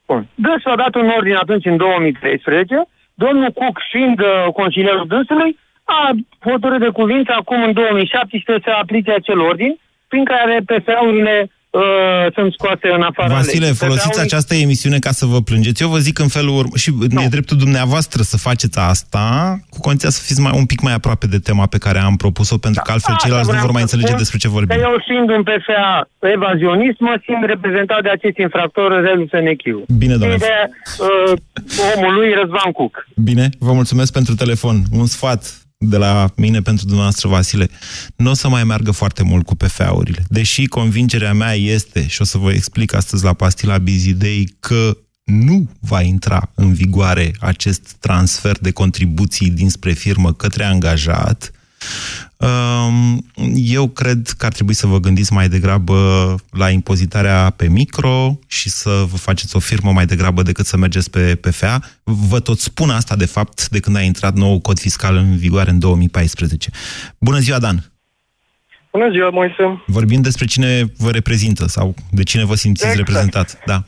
[0.08, 0.28] Bun.
[0.46, 4.30] Dânsul a dat un ordin atunci în 2013, domnul Cook fiind uh,
[4.60, 5.52] consilierul dânsului,
[5.84, 6.02] a
[6.50, 9.74] hotărât de cuvință acum în 2017 să aplice acel ordin
[10.12, 11.36] prin care PSA-urile
[11.70, 13.76] uh, sunt scoase în afara Vasile, legii.
[13.76, 15.82] folosiți PFA-ul această emisiune ca să vă plângeți.
[15.84, 20.10] Eu vă zic în felul urmă, și e dreptul dumneavoastră să faceți asta, cu condiția
[20.10, 22.92] să fiți mai, un pic mai aproape de tema pe care am propus-o, pentru că
[22.92, 24.76] altfel Asta ceilalți nu vreau vor mai să înțelege spun, despre ce vorbim.
[24.76, 29.84] Că eu fiind un PFA evazionist, mă simt reprezentat de acest infractor, Relu Senechiu.
[29.98, 30.34] Bine, domnule.
[30.34, 30.56] Și de
[31.00, 31.34] uh,
[31.96, 33.08] omul lui Răzvan Cuc.
[33.16, 34.82] Bine, vă mulțumesc pentru telefon.
[34.92, 37.70] Un sfat de la mine pentru dumneavoastră, Vasile.
[38.16, 40.24] Nu o să mai meargă foarte mult cu PFA-urile.
[40.28, 45.70] Deși convingerea mea este, și o să vă explic astăzi la Pastila Bizidei, că nu
[45.80, 51.59] va intra în vigoare acest transfer de contribuții dinspre firmă către angajat, Um,
[53.56, 58.70] Eu cred că ar trebui să vă gândiți mai degrabă la impozitarea pe micro și
[58.70, 61.80] să vă faceți o firmă mai degrabă decât să mergeți pe PFA.
[62.04, 65.70] Vă tot spun asta, de fapt, de când a intrat nou cod fiscal în vigoare
[65.70, 66.70] în 2014.
[67.18, 67.92] Bună ziua, Dan!
[68.92, 69.84] Bună ziua, Moise.
[69.86, 73.08] Vorbim despre cine vă reprezintă sau de cine vă simțiți Exact.
[73.08, 73.60] reprezentat.
[73.66, 73.84] Da.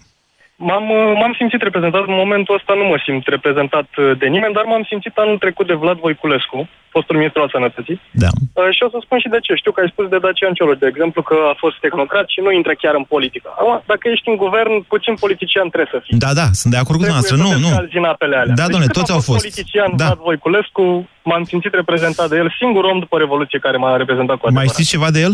[0.70, 4.56] M-am, uh, m-am simțit reprezentat, în momentul ăsta nu mă simt reprezentat uh, de nimeni,
[4.58, 6.58] dar m-am simțit anul trecut de Vlad Voiculescu,
[6.96, 7.98] fostul ministru al sănătății.
[8.24, 8.32] Da.
[8.60, 9.52] Uh, și o să spun și de ce.
[9.62, 12.52] Știu că ai spus de Dacian Cioloș, de exemplu, că a fost tehnocrat și nu
[12.60, 13.48] intră chiar în politică.
[13.60, 16.18] Acum, dacă ești în guvern, puțin politician trebuie să fii.
[16.26, 17.36] Da, da, sunt de acord cu dumneavoastră.
[17.44, 17.70] Nu, Trebuie nu.
[17.70, 18.56] să te scalzi în apele alea.
[18.60, 19.42] Da, Deci, doamne, cât toți a au fost.
[19.44, 20.06] politician Da.
[20.08, 20.84] Vlad Voiculescu,
[21.30, 24.76] m-am simțit reprezentat de el, singur om după Revoluție care m-a reprezentat cu Mai adevărat.
[24.76, 25.34] știți ceva de el?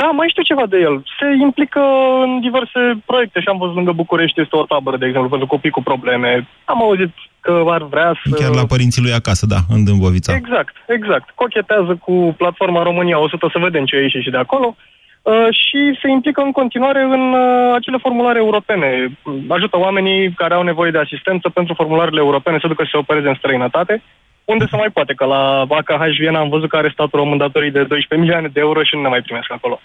[0.00, 1.04] Da, mai știu ceva de el.
[1.18, 1.82] Se implică
[2.24, 5.76] în diverse proiecte și am văzut lângă București este o tabără, de exemplu, pentru copii
[5.76, 6.48] cu probleme.
[6.64, 8.34] Am auzit că ar vrea să...
[8.34, 10.34] Chiar la părinții lui acasă, da, în Dâmbovița.
[10.34, 11.30] Exact, exact.
[11.34, 14.76] Cochetează cu platforma România 100, să vedem ce a ieșit și de acolo.
[15.22, 19.18] Uh, și se implică în continuare în uh, acele formulare europene.
[19.48, 23.28] Ajută oamenii care au nevoie de asistență pentru formularele europene să ducă să se opereze
[23.28, 24.02] în străinătate,
[24.44, 27.70] unde se mai poate, că la AKH Viena am văzut că are statul român datorii
[27.70, 29.80] de 12 milioane de euro și nu ne mai primesc acolo.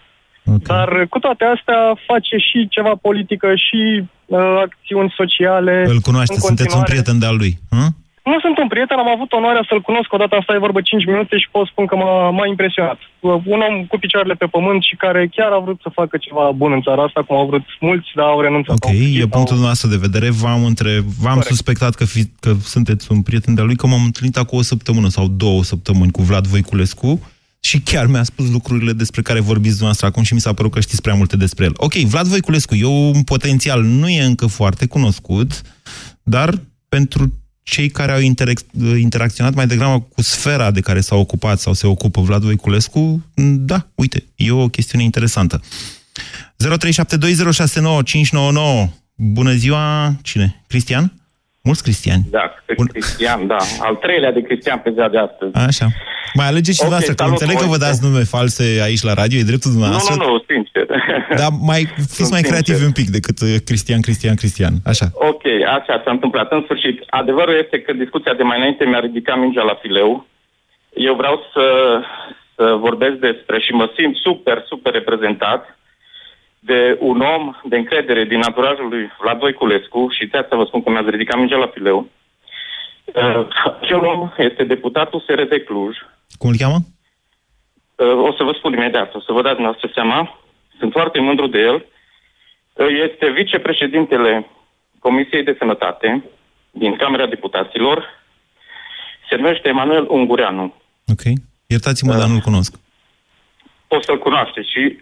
[0.46, 0.60] Okay.
[0.72, 3.82] Dar uh, cu toate astea face și ceva politică și
[4.26, 5.86] uh, acțiuni sociale.
[5.88, 6.92] Îl cunoaște, în sunteți un continuare.
[6.92, 7.54] prieten de-al lui.
[7.70, 7.86] Hă?
[8.32, 11.38] Nu sunt un prieten, am avut onoarea să-l cunosc odată, asta e vorbă 5 minute
[11.38, 13.00] și pot spun că m-a, m-a impresionat.
[13.54, 16.72] Un om cu picioarele pe pământ și care chiar a vrut să facă ceva bun
[16.72, 18.76] în țara asta, cum au vrut mulți, dar au renunțat.
[18.76, 20.28] Ok, e punctul dumneavoastră de vedere.
[20.42, 20.92] V-am, între...
[21.24, 22.22] V-am suspectat că, fi...
[22.40, 26.12] că sunteți un prieten de-al lui, că m-am întâlnit acum o săptămână sau două săptămâni
[26.12, 27.12] cu Vlad Voiculescu
[27.60, 30.80] și chiar mi-a spus lucrurile despre care vorbiți dumneavoastră acum și mi s-a părut că
[30.80, 31.74] știți prea multe despre el.
[31.76, 35.62] Ok, Vlad Voiculescu e un potențial, nu e încă foarte cunoscut,
[36.24, 36.50] dar
[36.90, 37.34] pentru
[37.70, 41.88] cei care au interac- interacționat mai degrabă cu sfera de care s-a ocupat sau se
[41.88, 43.26] ocupă Vlad Voiculescu,
[43.60, 45.62] da, uite, e o chestiune interesantă.
[46.58, 48.90] 0372069599.
[49.16, 50.64] Bună ziua, cine?
[50.68, 51.14] Cristian?
[51.70, 52.24] Mulți Cristiani.
[52.38, 52.44] Da,
[52.94, 53.58] Cristian, da.
[53.88, 55.52] Al treilea de Cristian pe ziua de astăzi.
[55.72, 55.88] Așa.
[56.40, 57.86] Mai alegeți și Ok, dumneavoastră, că salut, înțeleg că vă Moise.
[57.88, 60.14] dați nume false aici la radio, e dreptul Nu, dumneavoastră.
[60.16, 60.86] nu, nu, sincer.
[61.42, 62.50] Dar mai fiți Sunt mai sincer.
[62.52, 64.74] creativi un pic decât uh, Cristian, Cristian, Cristian.
[64.92, 65.08] Așa.
[65.32, 65.44] Ok,
[65.78, 66.48] așa s-a întâmplat.
[66.58, 70.10] În sfârșit, adevărul este că discuția de mai înainte mi-a ridicat mingea la fileu.
[71.10, 71.66] Eu vreau să,
[72.56, 75.77] să vorbesc despre și mă simt super, super reprezentat
[76.60, 80.84] de un om de încredere din anturajul lui Vlad Voiculescu și de asta vă spun
[80.84, 82.08] că mi-a ridicat mingea la fileu.
[83.06, 83.48] Uh,
[83.82, 85.98] Acel om este deputatul SRD Cluj.
[86.38, 86.78] Cum îl cheamă?
[87.96, 90.40] Uh, O să vă spun imediat, o să vă dați dumneavoastră seama.
[90.80, 91.86] Sunt foarte mândru de el.
[92.74, 94.50] Uh, Este vicepreședintele
[95.00, 96.24] Comisiei de Sănătate
[96.72, 98.06] din Camera Deputaților.
[99.30, 100.74] Se numește Emanuel Ungureanu.
[101.08, 101.22] Ok.
[101.68, 102.76] Iertați-mă, dar nu-l cunosc.
[103.88, 104.98] O să-l cunoaște și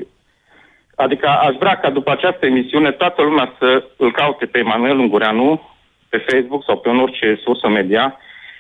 [0.96, 5.62] adică aș vrea ca după această emisiune toată lumea să îl caute pe Emanuel Ungureanu
[6.10, 8.18] pe Facebook sau pe orice sursă media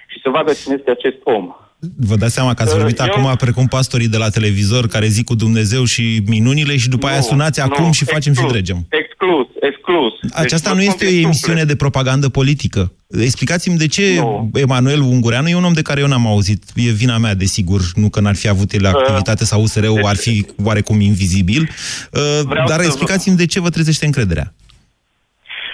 [0.07, 1.55] și să vadă cine este acest om.
[1.97, 5.07] Vă dați seama că ați Uh, vorbit eu- acum precum pastorii de la televizor care
[5.07, 8.29] zic cu Dumnezeu și minunile și după aia Nu, sunați nu, acum și facem și
[8.29, 8.85] exclus, dregem.
[8.89, 10.13] Exclus, exclus.
[10.33, 12.91] Aceasta Deci, nu vă este o spun din emisiune de propagandă politică.
[13.21, 16.63] Explicați-mi de ce Emanuel Ungureanu e un om de care eu n-am auzit.
[16.75, 20.45] E vina mea, desigur, nu că n-ar fi avut el activitate sau USR-ul ar fi
[20.63, 21.61] oarecum invizibil.
[21.61, 24.53] Uh, Vreau Dar să- explicați-mi de ce vă trezește încrederea.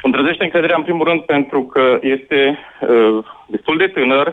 [0.03, 2.39] Îmi trezește încrederea în primul rând pentru că este
[2.81, 4.27] uh, destul de tânăr,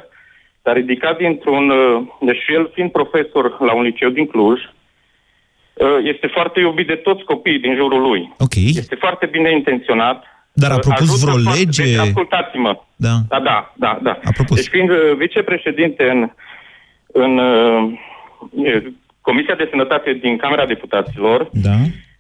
[0.69, 6.27] s-a ridicat dintr-un, uh, deci el fiind profesor la un liceu din Cluj, uh, este
[6.27, 8.33] foarte iubit de toți copiii din jurul lui.
[8.39, 8.55] Ok.
[8.55, 10.25] Este foarte bine intenționat.
[10.53, 11.83] Dar a Uh, propus ajută vreo foarte- lege?
[11.83, 12.73] Deci, ascultați-mă.
[12.97, 13.15] Da.
[13.29, 13.99] Da, da, da.
[14.03, 14.11] da.
[14.25, 14.57] A propus.
[14.57, 16.31] Deci fiind uh, vicepreședinte în,
[17.13, 17.93] în uh,
[18.65, 18.83] e,
[19.21, 21.77] Comisia de Sănătate din Camera Deputaților, Da.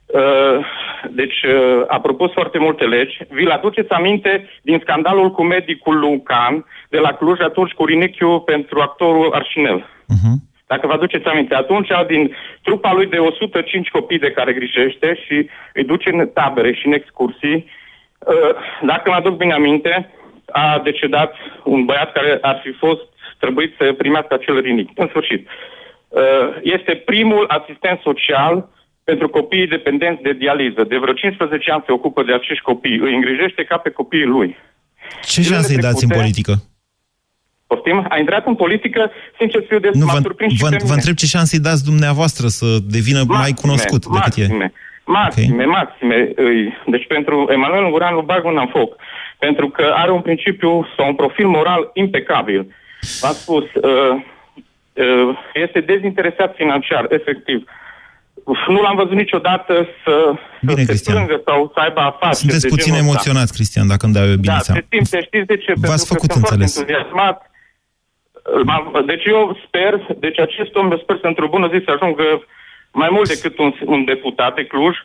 [0.08, 0.64] Uh,
[1.10, 3.18] deci uh, a propus foarte multe legi.
[3.28, 8.80] Vi-l aduceți aminte din scandalul cu medicul Lucan de la Cluj atunci cu Rinichiu pentru
[8.80, 9.80] actorul Arșinel.
[9.80, 10.36] Uh-huh.
[10.66, 15.48] Dacă vă aduceți aminte, atunci din trupa lui de 105 copii de care grijește și
[15.72, 17.70] îi duce în tabere și în excursii,
[18.18, 20.10] uh, dacă mă aduc bine aminte,
[20.50, 23.02] a decedat un băiat care ar fi fost
[23.38, 24.90] trebuit să primească acel rinic.
[24.94, 25.48] În sfârșit,
[26.08, 28.68] uh, este primul asistent social
[29.10, 30.80] pentru copiii dependenți de dializă.
[30.92, 34.56] De vreo 15 ani se ocupă de acești copii, îi îngrijește ca pe copiii lui.
[35.32, 36.52] Ce șanse îi dați în politică?
[37.66, 37.98] Poftim?
[38.08, 40.76] A intrat în politică, sincer să fiu de Nu, m-a vă, surprins și vă, pe
[40.76, 40.94] vă mine.
[40.94, 42.66] întreb ce șanse îi dați dumneavoastră să
[42.96, 44.40] devină mai cunoscut decât e.
[44.40, 44.72] maxime,
[45.04, 46.16] Maxime, maxime.
[46.36, 48.90] îi- Deci pentru Emanuel Ungurean îl bag mâna în foc.
[49.38, 52.60] Pentru că are un principiu sau un profil moral impecabil.
[53.20, 54.14] V-am spus, uh,
[54.92, 55.28] uh,
[55.64, 57.58] este dezinteresat financiar, efectiv.
[58.52, 59.72] Uf, Nu l-am văzut niciodată
[60.04, 60.14] să,
[60.60, 61.14] Bine, să se Cristian.
[61.16, 63.10] plângă sau să aibă afaceri Sunteți de puțin genul ăsta.
[63.10, 64.80] emoționat, Cristian, dacă îmi dau eu bine Da, seama.
[64.80, 65.70] se simte, știți de ce?
[65.82, 66.72] V-ați Pentru făcut că sunt foarte înțeles.
[66.78, 67.36] entuziasmat.
[68.68, 69.92] M-am- Deci eu sper,
[70.24, 72.26] deci acest om, eu sper să într-o bună zi să ajungă
[73.02, 74.96] mai mult decât un, un deputat de Cluj.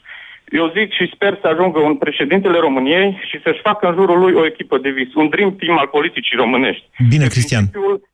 [0.60, 4.34] Eu zic și sper să ajungă un președintele României și să-și facă în jurul lui
[4.34, 6.84] o echipă de vis, un dream team al politicii românești.
[7.10, 7.64] Bine, Cristian.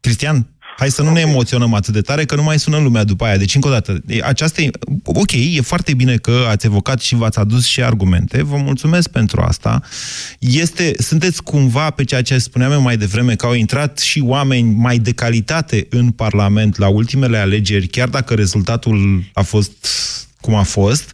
[0.02, 0.36] Cristian,
[0.80, 3.38] hai să nu ne emoționăm atât de tare, că nu mai sună lumea după aia.
[3.38, 4.70] Deci, încă o dată, e- aceasta e,
[5.04, 8.44] ok, e foarte bine că ați evocat și v-ați adus și argumente.
[8.44, 9.82] Vă mulțumesc pentru asta.
[10.40, 14.74] Este, sunteți cumva pe ceea ce spuneam eu mai devreme, că au intrat și oameni
[14.76, 19.72] mai de calitate în Parlament la ultimele alegeri, chiar dacă rezultatul a fost
[20.42, 21.12] cum a fost.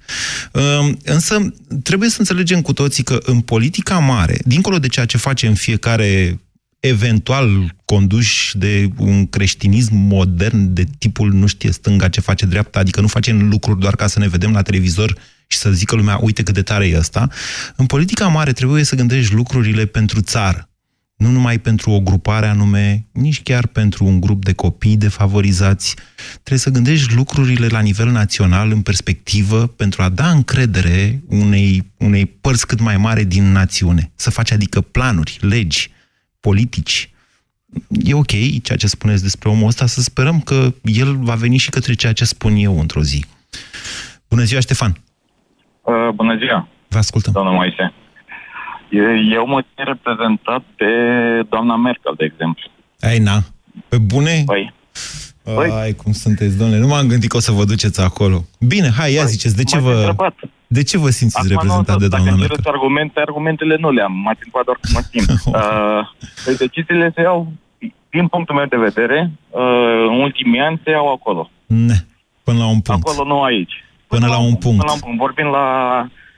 [0.54, 5.18] Ëm, Însă trebuie să înțelegem cu toții că în politica mare, dincolo de ceea ce
[5.18, 6.40] face în fiecare
[6.80, 13.02] eventual conduși de un creștinism modern de tipul nu știe stânga ce face dreapta, adică
[13.02, 16.44] nu facem lucruri doar ca să ne vedem la televizor și să zică lumea, uite
[16.44, 17.28] cât de tare e ăsta.
[17.76, 20.70] În politica mare trebuie să gândești lucrurile pentru țară.
[21.16, 25.96] Nu numai pentru o grupare anume, nici chiar pentru un grup de copii defavorizați.
[26.34, 32.26] Trebuie să gândești lucrurile la nivel național, în perspectivă, pentru a da încredere unei, unei
[32.26, 34.12] părți cât mai mare din națiune.
[34.16, 35.92] Să faci adică planuri, legi,
[36.40, 37.10] politici.
[38.04, 41.70] E ok ceea ce spuneți despre omul ăsta, să sperăm că el va veni și
[41.70, 43.26] către ceea ce spun eu într-o zi.
[44.30, 44.96] Bună ziua, Ștefan!
[45.82, 46.68] Uh, bună ziua!
[46.88, 47.34] Vă ascultăm.
[47.34, 47.94] Doamna Moise.
[48.90, 50.86] E- Eu mă țin reprezentat pe
[51.50, 52.72] doamna Merkel, de exemplu.
[53.00, 53.38] Ai, na,
[53.88, 54.44] pe bune?
[54.46, 54.74] Păi.
[55.82, 58.46] Ai, cum sunteți, domnule, nu m-am gândit că o să vă duceți acolo.
[58.60, 59.96] Bine, hai, ia ziceți, de ce m-ați vă...
[59.98, 60.36] întrebat.
[60.68, 62.56] De ce vă simțiți Acum reprezentat nu, de doamna Dacă Merkel?
[62.56, 64.14] cereți argumente, argumentele nu le-am.
[64.14, 65.30] M-ați întrebat doar cum mă simt.
[65.60, 66.02] uh,
[66.46, 67.54] deci deciziile se iau,
[68.18, 69.62] din punctul meu de vedere, uh,
[70.10, 71.50] în ultimii ani se iau acolo.
[71.66, 71.98] Ne,
[72.44, 73.08] până la un punct.
[73.08, 73.76] Acolo, nu aici.
[74.08, 74.80] Până la un punct.
[74.80, 75.18] Până la un punct.
[75.18, 75.68] Vorbim la,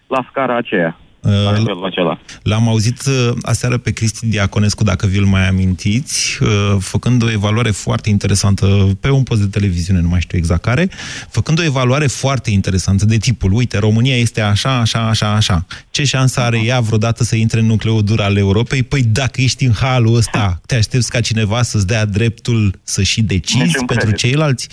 [0.07, 0.97] la scara aceea.
[1.21, 2.19] Uh, La nivelul acela.
[2.43, 7.71] L-am auzit uh, aseară pe Cristi Diaconescu, dacă vi-l mai amintiți, uh, făcând o evaluare
[7.71, 10.89] foarte interesantă pe un post de televiziune, nu mai știu exact care,
[11.29, 15.65] făcând o evaluare foarte interesantă de tipul, uite, România este așa, așa, așa, așa.
[15.89, 18.83] Ce șansă are ea vreodată să intre în nucleul dur al Europei?
[18.83, 23.21] Păi dacă ești în halul ăsta, te aștepți ca cineva să-ți dea dreptul să și
[23.21, 24.17] decizi Niciun pentru credit.
[24.17, 24.67] ceilalți?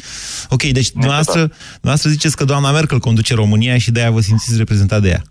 [0.49, 5.03] Ok, deci dumneavoastră, dumneavoastră ziceți că doamna Merkel conduce România și de-aia vă simțiți reprezentat
[5.03, 5.23] de ea.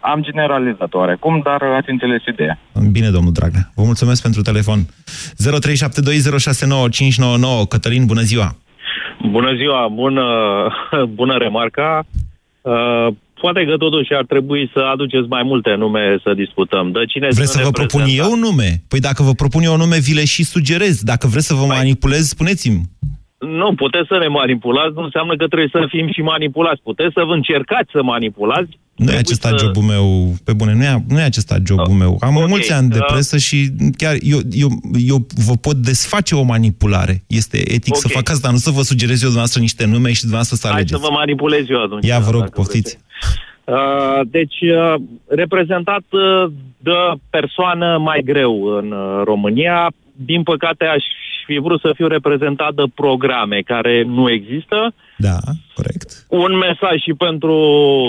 [0.00, 2.58] Am generalizat oarecum, dar ați înțeles ideea.
[2.90, 3.70] Bine, domnul Dragnea.
[3.74, 4.78] Vă mulțumesc pentru telefon.
[4.84, 4.88] 0372069599.
[7.68, 8.56] Cătălin, bună ziua!
[9.30, 10.24] Bună ziua, bună,
[11.20, 12.06] bună remarca.
[12.60, 13.06] Uh,
[13.40, 16.90] poate că totuși ar trebui să aduceți mai multe nume să discutăm.
[16.92, 18.42] De cine Vreți să sunt vă propun reprezentanți?
[18.42, 18.82] eu nume?
[18.88, 21.02] Păi dacă vă propun eu nume, vi le și sugerez.
[21.02, 22.80] Dacă vreți să vă manipulez, spuneți-mi.
[23.40, 26.80] Nu, puteți să ne manipulați, nu înseamnă că trebuie să fim și manipulați.
[26.82, 28.78] Puteți să vă încercați să manipulați.
[28.96, 32.16] Nu e acesta jobul meu, pe bune, nu e, nu e acesta jobul meu.
[32.20, 34.68] Am Ok, mulți ani de uh, presă și chiar eu, eu,
[35.06, 37.22] eu vă pot desface o manipulare.
[37.26, 38.12] Este etic să Ok.
[38.12, 41.00] fac asta, nu să vă sugerez eu dumneavoastră niște nume și dumneavoastră să Hai alegeți.
[41.00, 42.06] să vă manipulez eu atunci.
[42.06, 42.98] Ia, vă rog, dacă poftiți.
[43.64, 44.94] Uh, deci, uh,
[45.28, 46.90] reprezentat uh, de
[47.30, 49.90] persoană mai greu în uh, România.
[50.24, 51.04] Din păcate, aș
[51.46, 54.94] fi vrut să fiu reprezentat de programe care nu există.
[55.16, 55.38] Da,
[55.74, 56.08] corect.
[56.28, 57.54] Un mesaj și pentru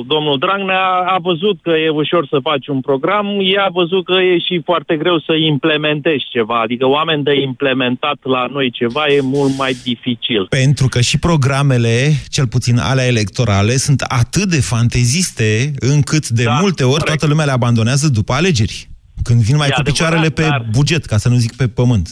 [0.07, 0.85] domnul Dragnea.
[1.15, 4.61] A văzut că e ușor să faci un program, ea a văzut că e și
[4.65, 6.59] foarte greu să implementezi ceva.
[6.59, 10.45] Adică oameni de implementat la noi ceva e mult mai dificil.
[10.49, 11.95] Pentru că și programele,
[12.29, 17.45] cel puțin alea electorale, sunt atât de fanteziste încât de da, multe ori toată lumea
[17.45, 18.90] le abandonează după alegeri.
[19.23, 21.67] Când vin mai E cu adevărat, picioarele pe dar- buget, ca să nu zic pe
[21.67, 22.07] pământ.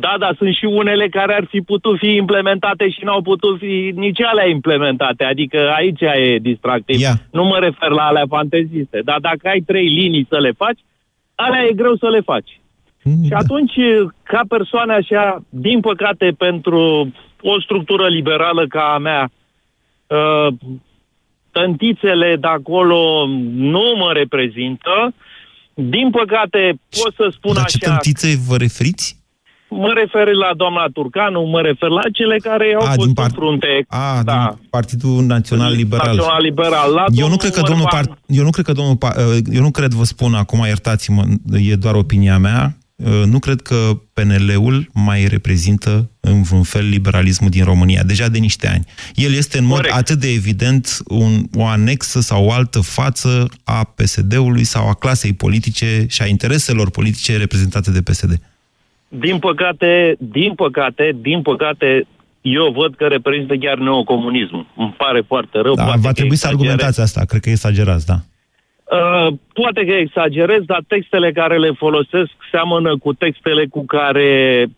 [0.00, 3.92] Da, dar sunt și unele care ar fi putut fi implementate și n-au putut fi
[3.94, 5.24] nici alea implementate.
[5.24, 7.00] Adică aici e distractiv.
[7.00, 7.20] Ia.
[7.30, 9.00] Nu mă refer la alea fanteziste.
[9.04, 10.78] Dar dacă ai trei linii să le faci,
[11.34, 12.60] alea e greu să le faci.
[13.02, 13.36] Mm, Și da.
[13.36, 13.74] atunci,
[14.22, 19.30] ca persoane așa, din păcate pentru o structură liberală ca a mea,
[20.06, 20.52] uh,
[21.50, 25.14] tăntițele de acolo nu mă reprezintă.
[25.94, 27.78] Din păcate, pot să spun Dar așa...
[27.78, 29.06] ce tântițe vă referiți?
[29.68, 33.12] Mă refer la doamna Turcanu, mă refer la cele care au A, fost din în
[33.14, 33.84] part- frunte.
[33.88, 34.54] A, da.
[34.56, 36.06] din Partidul Național Liberal.
[36.16, 36.92] Național Liberal.
[36.92, 39.38] La Eu nu cred că domnul Orban- Par- eu nu cred că domnul Pa- uh,
[39.52, 41.22] eu nu cred, vă spun acum, iertați-mă,
[41.70, 42.76] e doar opinia mea.
[42.96, 43.74] Uh, Nu cred că
[44.12, 48.84] PNL-ul mai reprezintă în vreun fel liberalismul din România, deja de niște ani.
[49.14, 49.94] El este în mod Corect.
[49.94, 55.32] atât de evident un, o anexă sau o altă față a PSD-ului sau a clasei
[55.32, 58.40] politice și a intereselor politice reprezentate de PSD.
[59.08, 62.06] Din păcate, din păcate, din păcate,
[62.40, 64.66] eu văd că reprezintă chiar neocomunismul.
[64.76, 65.74] Îmi pare foarte rău.
[65.74, 66.70] Da, poate va că trebui să exagerez.
[66.70, 68.18] argumentați asta, cred că exagerați, da.
[68.90, 74.30] Uh, poate că exagerez, dar textele care le folosesc seamănă cu textele cu care,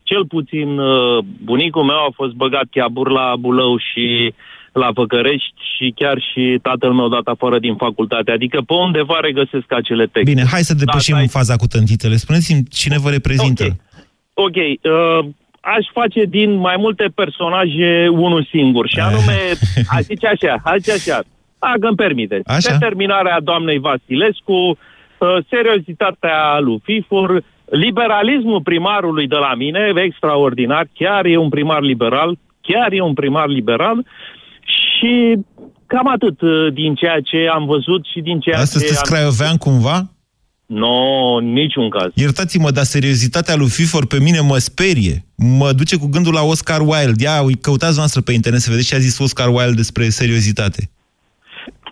[0.03, 4.35] cel puțin, uh, bunicul meu a fost băgat chiabur la Bulău și
[4.73, 8.31] la Făcărești și chiar și tatăl meu dat afară din facultate.
[8.31, 10.31] Adică pe undeva regăsesc acele texte.
[10.33, 12.17] Bine, hai să depășim Da, în faza cu tântițele.
[12.17, 13.65] Spuneți-mi cine vă reprezintă.
[14.35, 15.29] Ok, uh,
[15.61, 19.39] aș face din mai multe personaje unul singur și anume,
[19.89, 21.23] aș zice așa, aș zice așa,
[21.59, 22.73] dacă îmi permiteți, Așa.
[22.73, 31.37] determinarea doamnei Vasilescu, uh, seriozitatea lui Fifor, liberalismul primarului de la mine, extraordinar, chiar e
[31.37, 34.07] un primar liberal, chiar e un primar liberal
[34.63, 35.39] și
[35.87, 39.17] cam atât uh, din ceea ce am văzut și din ceea Asta ce sunteți am...
[39.17, 40.11] craiovean cumva?
[40.67, 42.11] Nu, în niciun caz.
[42.15, 45.25] Iertați-mă, dar seriozitatea lui Fifor pe mine mă sperie.
[45.37, 47.25] Mă duce cu gândul la Oscar Wilde.
[47.25, 50.91] Ia, ui, căutați noastră pe internet să vedeți ce a zis Oscar Wilde despre seriozitate.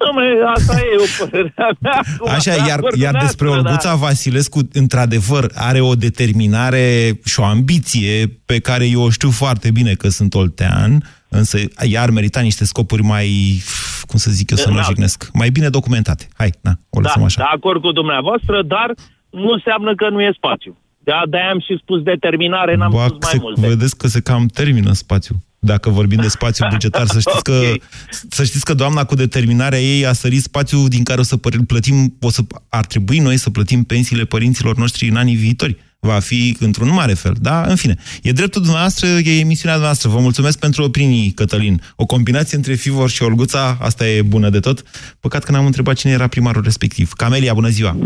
[0.05, 2.01] Dom'le, asta e o părerea mea.
[2.15, 3.95] acum, Așa, de iar, acord cu iar despre dumneavoastră, Olguța da.
[4.07, 9.93] Vasilescu, într-adevăr, are o determinare și o ambiție pe care eu o știu foarte bine
[9.93, 11.59] că sunt oltean, însă
[11.91, 13.61] ea ar merita niște scopuri mai,
[14.07, 14.85] cum să zic eu, să nu o Da.
[14.85, 16.29] jignesc, mai bine documentate.
[16.37, 17.41] Hai, na, o lăsăm da, așa.
[17.43, 18.95] de acord cu dumneavoastră, dar
[19.31, 20.77] nu înseamnă că nu e spațiu.
[20.99, 23.67] De de-aia am și spus determinare, n-am Ba, spus mai se, multe.
[23.69, 25.35] vedeți că se cam termină spațiu.
[25.67, 27.83] Dacă vorbim de spațiu bugetar, să știți, că, Ok.
[28.31, 31.67] să știți că doamna cu determinarea ei a sărit spațiu din care o să păr-
[31.67, 35.77] plătim, o să, ar trebui noi să plătim pensiile părinților noștri în anii viitori.
[36.01, 37.35] Va fi într-un mare fel.
[37.41, 37.97] Da, în fine.
[38.23, 40.09] E dreptul dumneavoastră, e emisiunea noastră.
[40.09, 41.83] Vă mulțumesc pentru opinii, Cătălin.
[41.97, 44.83] O combinație între Fivor și Olguța, asta e bună de tot.
[45.21, 47.13] Păcat că n-am întrebat cine era primarul respectiv.
[47.13, 47.97] Camelia, bună ziua!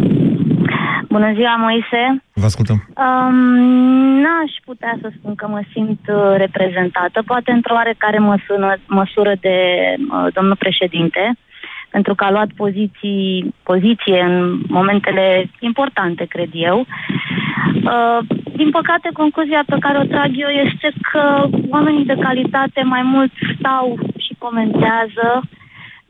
[1.11, 2.23] Bună ziua, Moise.
[2.33, 2.79] Vă ascultăm.
[3.07, 3.35] Um,
[4.23, 9.57] n-aș putea să spun că mă simt uh, reprezentată, poate într-o oarecare măsură, măsură de
[9.99, 11.37] uh, domnul președinte,
[11.91, 16.79] pentru că a luat poziții, poziție în momentele importante, cred eu.
[17.85, 18.19] Uh,
[18.57, 23.33] din păcate, concluzia pe care o trag eu este că oamenii de calitate mai mult
[23.59, 25.43] stau și comentează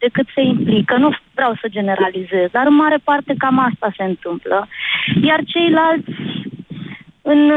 [0.05, 0.97] decât se implică.
[0.97, 4.69] Nu vreau să generalizez, dar în mare parte cam asta se întâmplă.
[5.23, 6.11] Iar ceilalți,
[7.23, 7.51] în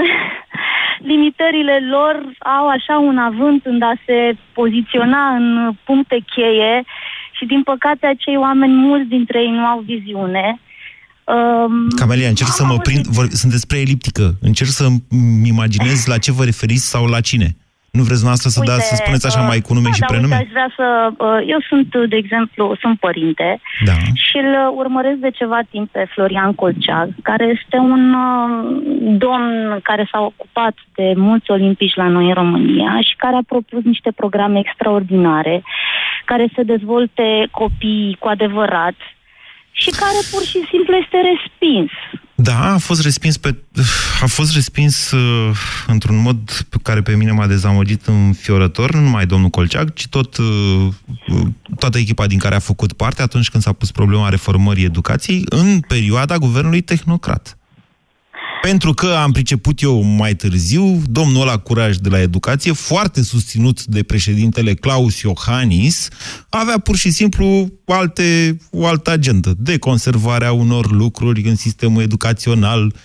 [1.09, 2.15] limitările lor,
[2.57, 6.83] au așa un avânt în a se poziționa în puncte cheie
[7.31, 10.59] și, din păcate, acei oameni, mulți dintre ei nu au viziune.
[11.25, 15.01] Um, Camelia, încerc să mă prind, vor, sunteți prea eliptică, încerc să-mi
[15.45, 17.55] imaginez la ce vă referiți sau la cine.
[17.99, 20.06] Nu vreți noastră să, da, să spuneți așa uh, mai cu nume da, și da,
[20.06, 20.36] prenume?
[20.36, 20.88] Uite, aș vrea să...
[21.17, 23.91] Uh, eu sunt, de exemplu, sunt părinte Da.
[24.13, 28.27] și îl urmăresc de ceva timp pe Florian Colceag, care este un uh,
[29.25, 33.84] domn care s-a ocupat de mulți olimpici la noi în România și care a propus
[33.84, 35.63] niște programe extraordinare
[36.25, 38.95] care să dezvolte copiii cu adevărat
[39.71, 41.91] și care pur și simplu este respins.
[42.43, 43.56] Da, a fost respins pe,
[44.21, 49.25] a fost respins uh, într-un mod pe care pe mine m-a dezamăgit înfiorător, nu numai
[49.25, 50.45] domnul Colceag, ci tot, uh,
[51.27, 51.47] uh,
[51.79, 55.79] toată echipa din care a făcut parte atunci când s-a pus problema reformării educației în
[55.79, 57.58] perioada guvernului tehnocrat.
[58.69, 63.86] Pentru că am priceput eu mai târziu, domnul ăla curaj de la educație, foarte susținut
[63.86, 66.08] de președintele Claus Iohannis,
[66.49, 72.95] avea pur și simplu alte, o altă agendă de conservarea unor lucruri în sistemul educațional,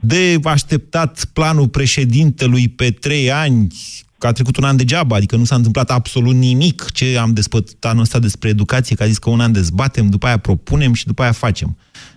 [0.00, 3.66] de așteptat planul președintelui pe trei ani,
[4.22, 7.90] că a trecut un an degeaba, adică nu s-a întâmplat absolut nimic ce am despătat
[7.90, 11.06] anul ăsta despre educație, că a zis că un an dezbatem, după aia propunem și
[11.10, 11.70] după aia facem.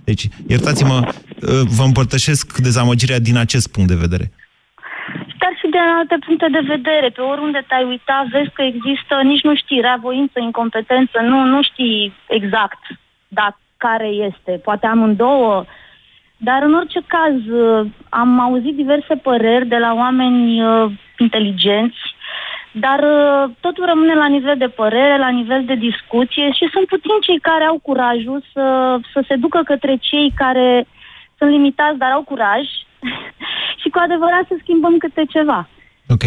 [0.07, 0.97] Deci, iertați-mă,
[1.77, 4.25] vă împărtășesc dezamăgirea din acest punct de vedere.
[5.41, 7.07] Dar și de alte puncte de vedere.
[7.09, 12.13] Pe oriunde te-ai uitat, vezi că există, nici nu știi, voință, incompetență, nu, nu știi
[12.39, 12.81] exact
[13.27, 14.51] dacă care este.
[14.67, 15.65] Poate amândouă.
[16.37, 22.15] Dar în orice caz, uh, am auzit diverse păreri de la oameni uh, inteligenți
[22.79, 27.25] dar uh, totul rămâne la nivel de părere, la nivel de discuție și sunt puțini
[27.27, 30.87] cei care au curajul să, să se ducă către cei care
[31.37, 32.63] sunt limitați, dar au curaj
[33.81, 35.69] și cu adevărat să schimbăm câte ceva.
[36.07, 36.23] Ok.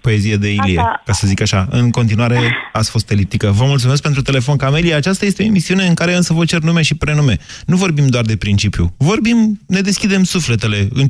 [0.00, 1.68] Poezie de Ilie, Asta- ca să zic așa.
[1.70, 2.40] În continuare,
[2.72, 3.50] ați fost eliptică.
[3.50, 4.96] Vă mulțumesc pentru telefon, Camelia.
[4.96, 7.38] Aceasta este o emisiune în care însă vă cer nume și prenume.
[7.66, 8.94] Nu vorbim doar de principiu.
[8.96, 10.88] Vorbim, ne deschidem sufletele.
[10.92, 11.06] În-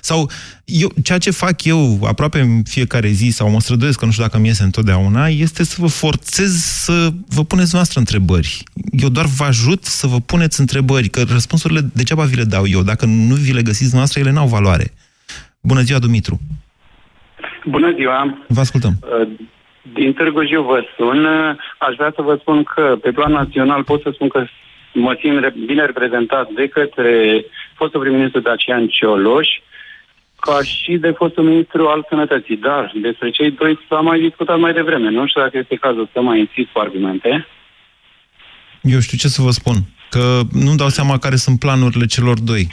[0.00, 0.30] Sau
[0.64, 4.22] eu, ceea ce fac eu aproape în fiecare zi, sau mă străduiesc, că nu știu
[4.24, 8.62] dacă mi iese întotdeauna, este să vă forțez să vă puneți noastră întrebări.
[8.90, 12.82] Eu doar vă ajut să vă puneți întrebări, că răspunsurile degeaba vi le dau eu.
[12.82, 14.92] Dacă nu vi le găsiți noastră, ele n-au valoare.
[15.60, 16.40] Bună ziua, Dumitru!
[16.46, 16.58] Bună
[17.96, 18.38] ziua!
[18.48, 18.92] Vă ascultăm.
[19.00, 19.28] Uh,
[19.92, 21.24] Din Târgu Jiu vă sun.
[21.24, 24.44] Uh, Aș vrea să vă spun că pe plan național pot să spun că
[24.92, 27.44] mă simt re- bine reprezentat de către
[27.74, 29.48] fostul prim-ministru Dacian Cioloș,
[30.40, 32.56] ca și de fostul ministru al sănătății.
[32.56, 35.10] Dar despre cei doi s-a mai discutat mai devreme.
[35.10, 37.46] Nu știu dacă este cazul să mai insist cu argumente.
[38.82, 39.74] Eu știu ce să vă spun.
[40.10, 42.68] Că nu-mi dau seama care sunt planurile celor doi.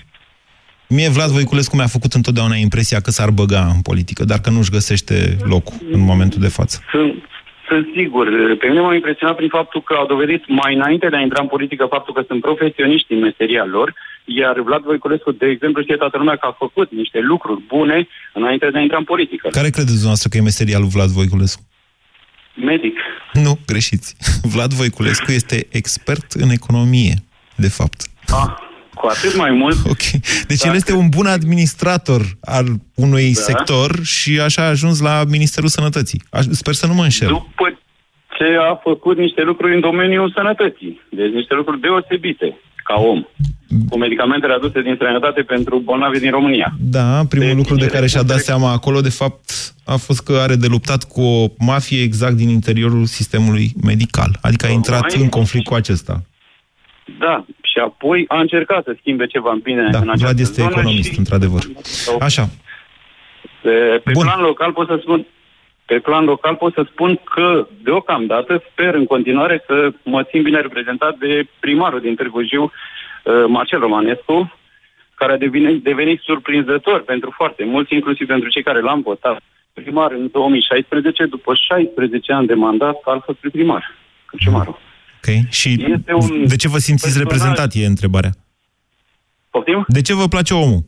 [0.88, 4.72] Mie Vlad Voiculescu mi-a făcut întotdeauna impresia că s-ar băga în politică, dar că nu-și
[4.72, 6.84] găsește locul în momentul de față.
[6.92, 7.14] Sunt,
[7.68, 8.26] sunt sigur.
[8.60, 11.48] Pe mine m-a impresionat prin faptul că au dovedit mai înainte de a intra în
[11.48, 13.94] politică faptul că sunt profesioniști în meseria lor,
[14.26, 18.70] iar Vlad Voiculescu, de exemplu, știe toată lumea că a făcut niște lucruri bune înainte
[18.70, 19.48] de a intra în politică.
[19.52, 21.62] Care credeți dumneavoastră că e meseria lui Vlad Voiculescu?
[22.56, 22.98] Medic.
[23.34, 24.16] Nu, greșiți.
[24.54, 27.16] Vlad Voiculescu este expert în economie,
[27.56, 28.00] de fapt.
[28.28, 28.65] Ah,
[29.06, 29.78] cu atât mai mult.
[29.90, 30.04] Ok.
[30.48, 33.42] Deci el este un bun administrator al unui Da.
[33.42, 36.22] sector și așa a ajuns la Ministerul Sănătății.
[36.30, 37.28] Aș- Sper să nu mă înșel.
[37.28, 37.80] După
[38.38, 41.02] ce a făcut niște lucruri în domeniul sănătății.
[41.10, 42.48] Deci niște lucruri deosebite
[42.88, 43.24] ca om.
[43.90, 46.74] Cu medicamente aduse din străinătate pentru bolnavi din România.
[46.80, 50.56] Da, primul lucru de care și-a dat seama acolo, de fapt, a fost că are
[50.56, 54.38] de luptat cu o mafie exact din interiorul sistemului medical.
[54.42, 56.24] Adică a intrat în conflict cu acesta.
[57.20, 60.62] Da, și apoi a încercat să schimbe ceva în bine Da, în această Vlad este
[60.62, 61.62] zonă economist, și într-adevăr.
[62.20, 62.50] Așa.
[63.62, 65.26] pe, pe plan local pot să spun
[65.86, 70.60] pe plan local pot să spun că deocamdată sper în continuare să mă țin bine
[70.60, 74.54] reprezentat de primarul din Târgu Jiu, uh, Marcel Romanescu,
[75.16, 79.42] care a devenit, devenit surprinzător pentru foarte mulți, inclusiv pentru cei care l-am votat
[79.74, 83.96] primar în 2016, după 16 ani de mandat, a fost primar.
[84.26, 84.78] Cârciumarul.
[85.28, 85.50] Ok.
[85.50, 88.32] Și Este un de ce vă simțiți personaj- reprezentat, e întrebarea.
[89.50, 89.86] Poftim?
[89.88, 90.84] De ce vă place omul?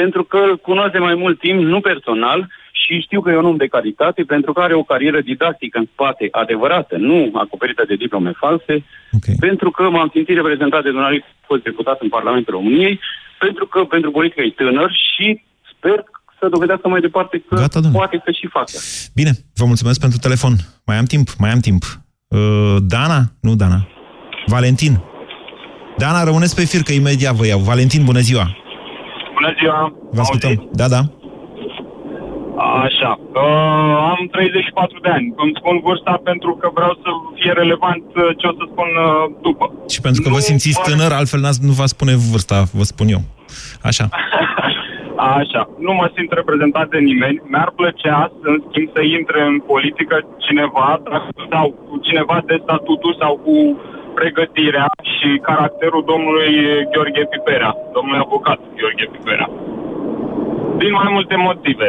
[0.00, 2.40] pentru că îl cunosc de mai mult timp, nu personal,
[2.82, 5.88] și știu că e un om de calitate, pentru că are o carieră didactică în
[5.92, 8.74] spate, adevărată, nu acoperită de diplome false,
[9.16, 9.36] okay.
[9.46, 13.00] pentru că m-am simțit reprezentat de dumneavoastră, a fost deputat în Parlamentul României,
[13.38, 15.42] pentru că pentru politică e tânăr și
[15.72, 16.04] sper
[16.38, 17.96] să dovedească mai departe că Gata, domnule.
[17.96, 18.76] poate să și facă.
[19.14, 20.54] Bine, vă mulțumesc pentru telefon.
[20.86, 21.82] Mai am timp, mai am timp.
[22.34, 23.20] Uh, Dana?
[23.40, 23.88] Nu Dana.
[24.46, 25.00] Valentin.
[25.96, 27.58] Dana, rămâneți pe fir, că imediat vă iau.
[27.58, 28.46] Valentin, bună ziua.
[29.34, 29.92] Bună ziua!
[30.12, 30.68] Vă ascultăm.
[30.72, 31.00] Da, da.
[32.86, 33.18] Așa.
[33.34, 35.34] Uh, am 34 de ani.
[35.36, 37.08] Îmi spun vârsta pentru că vreau să
[37.40, 39.72] fie relevant uh, ce o să spun uh, după.
[39.88, 43.22] Și pentru că vă simțiți tânăr, altfel n-ați- nu v-ați spune vârsta, vă spun eu.
[43.82, 44.08] Așa.
[45.32, 45.62] Așa.
[45.78, 47.42] Nu mă simt reprezentat de nimeni.
[47.50, 51.02] Mi-ar plăcea, în schimb, să intre în politică cineva
[51.50, 53.54] sau cu cineva de statutul sau cu
[54.14, 56.52] pregătirea și caracterul domnului
[56.92, 59.48] Gheorghe Piperea, domnului avocat Gheorghe Piperea.
[60.80, 61.88] Din mai multe motive.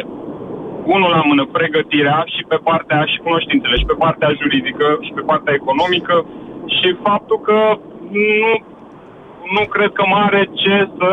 [0.96, 5.24] Unul la mână, pregătirea și pe partea și cunoștințele, și pe partea juridică, și pe
[5.30, 6.26] partea economică,
[6.76, 7.58] și faptul că
[8.42, 8.54] nu,
[9.56, 11.12] nu cred că mai are ce să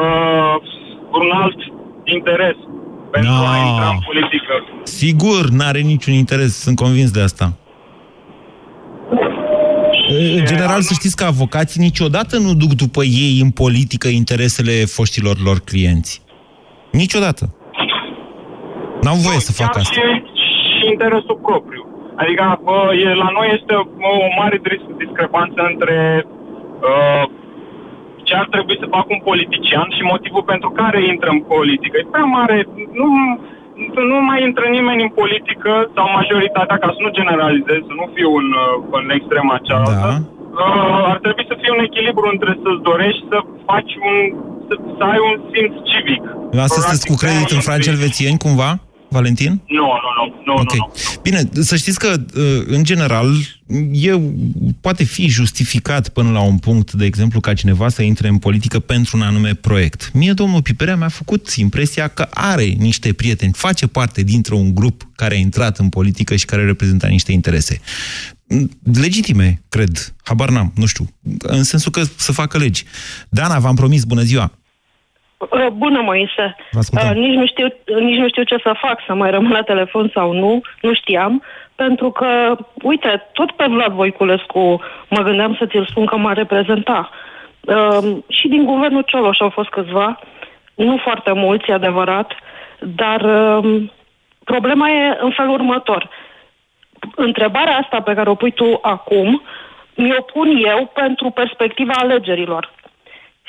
[0.00, 0.56] uh,
[1.24, 1.58] un alt
[2.04, 2.56] interes
[3.10, 4.52] pentru a intra în politică.
[4.82, 7.52] Sigur, n-are niciun interes, sunt convins de asta.
[10.38, 15.36] În general, să știți că avocații niciodată nu duc după ei în politică interesele foștilor
[15.44, 16.22] lor clienți.
[16.92, 17.54] Niciodată.
[19.02, 19.94] N-au voie să facă Chiar asta.
[19.94, 20.06] și,
[20.76, 21.82] și interesul propriu.
[22.22, 23.84] Adică bă, e, la noi este o,
[24.24, 25.98] o mare dis- discrepanță între
[26.90, 27.22] uh,
[28.28, 31.94] ce ar trebui să facă un politician și motivul pentru care intră în politică.
[31.98, 32.56] E prea mare.
[33.00, 33.08] Nu,
[34.12, 38.30] nu mai intră nimeni în politică sau majoritatea, ca să nu generalizez, să nu fiu
[38.40, 40.08] în, uh, în extrema cealaltă.
[40.08, 40.16] Da.
[40.64, 43.38] Uh, ar trebui să fie un echilibru între să-ți dorești să
[43.70, 44.16] faci un...
[44.68, 46.22] să, să ai un simț civic.
[46.66, 48.70] Asta sunteți cu credit în franci elvețieni, cumva?
[49.10, 49.60] Valentin?
[49.66, 49.86] Nu, nu,
[50.18, 50.42] nu.
[50.44, 50.72] nu, Ok.
[50.72, 50.92] nu, nu.
[51.22, 53.26] Bine, să știți că, uh, în general,
[53.92, 54.20] e,
[54.80, 58.78] poate fi justificat până la un punct, de exemplu, ca cineva să intre în politică
[58.78, 60.10] pentru un anume proiect.
[60.14, 65.34] Mie, domnul Piperea, mi-a făcut impresia că are niște prieteni, face parte dintr-un grup care
[65.34, 67.80] a intrat în politică și care reprezintă niște interese.
[68.92, 70.14] Legitime, cred.
[70.22, 71.08] Habar n-am, nu știu.
[71.38, 72.84] În sensul că să facă legi.
[73.28, 74.52] Dana, v-am promis, bună ziua!
[75.38, 76.56] Uh, Bună, Moise.
[76.70, 77.08] Vă ascultăm.
[77.08, 77.66] Uh, nici, nu știu,
[77.98, 81.42] nici nu știu ce să fac, să mai rămân la telefon sau nu, nu știam,
[81.74, 87.10] pentru că, uite, tot pe Vlad Voiculescu mă gândeam să ți-l spun că m-a reprezenta.
[87.60, 90.18] Uh, și din guvernul Cioloș au fost câțiva,
[90.74, 92.32] nu foarte mulți, e adevărat,
[92.80, 93.82] dar uh,
[94.44, 96.08] problema e în felul următor.
[97.14, 99.42] Întrebarea asta pe care o pui tu acum,
[99.94, 102.72] mi-o pun eu pentru perspectiva alegerilor.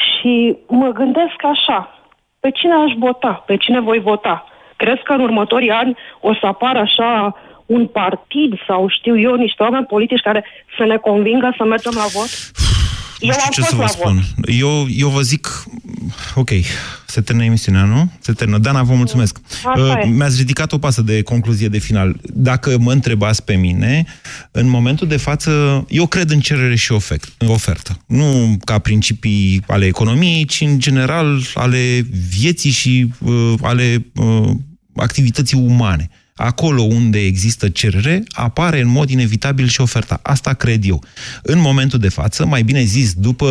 [0.08, 2.00] Și mă gândesc așa,
[2.40, 3.44] pe cine aș vota?
[3.46, 4.46] Pe cine voi vota?
[4.76, 7.36] Crezi că în următorii ani o să apară așa
[7.66, 10.46] un partid sau știu eu, niște oameni politici care
[10.78, 12.30] să ne convingă să mergem la vot?
[13.20, 14.16] Nu Eu știu am ce fost să vă la spun.
[14.36, 14.50] vot.
[14.60, 15.64] Eu, eu vă zic,
[16.36, 16.50] ok,
[17.08, 18.12] se termină emisiunea, nu?
[18.20, 18.58] Se termină.
[18.58, 19.38] Dana, vă mulțumesc.
[19.66, 20.06] Așa Uh, e.
[20.08, 22.20] Mi-ați ridicat o pasă de concluzie de final.
[22.34, 24.06] Dacă mă întrebați pe mine,
[24.52, 28.02] în momentul de față, eu cred în cerere și ofert, în ofertă.
[28.08, 34.50] Nu ca principii ale economiei, ci în general ale vieții și uh, ale uh,
[34.96, 36.10] activității umane.
[36.42, 40.20] Acolo unde există cerere, apare în mod inevitabil și oferta.
[40.24, 41.04] Asta cred eu.
[41.42, 43.48] În momentul de față, mai bine zis, după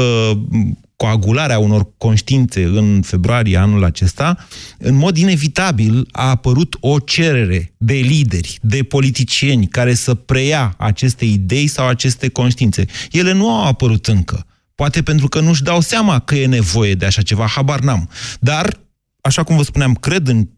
[0.51, 4.47] m, coagularea unor conștiințe în februarie anul acesta,
[4.79, 11.25] în mod inevitabil a apărut o cerere de lideri, de politicieni care să preia aceste
[11.25, 12.85] idei sau aceste conștiințe.
[13.11, 14.47] Ele nu au apărut încă.
[14.75, 18.09] Poate pentru că nu-și dau seama că e nevoie de așa ceva, habar n-am.
[18.41, 18.81] Dar
[19.21, 20.49] așa cum vă spuneam, cred în, în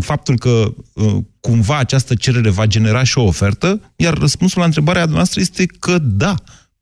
[0.00, 5.04] faptul că uh, cumva această cerere va genera și o ofertă, iar răspunsul la întrebarea
[5.04, 6.34] noastră este că da,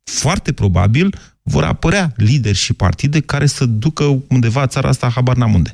[0.05, 5.55] foarte probabil vor apărea lideri și partide care să ducă undeva țara asta, habar n-am
[5.55, 5.71] unde.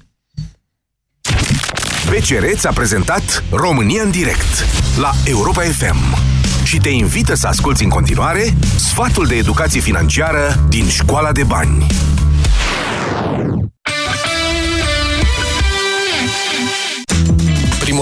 [2.07, 6.17] BCR ți-a prezentat România în direct la Europa FM
[6.65, 11.87] și te invită să asculti în continuare sfatul de educație financiară din Școala de Bani.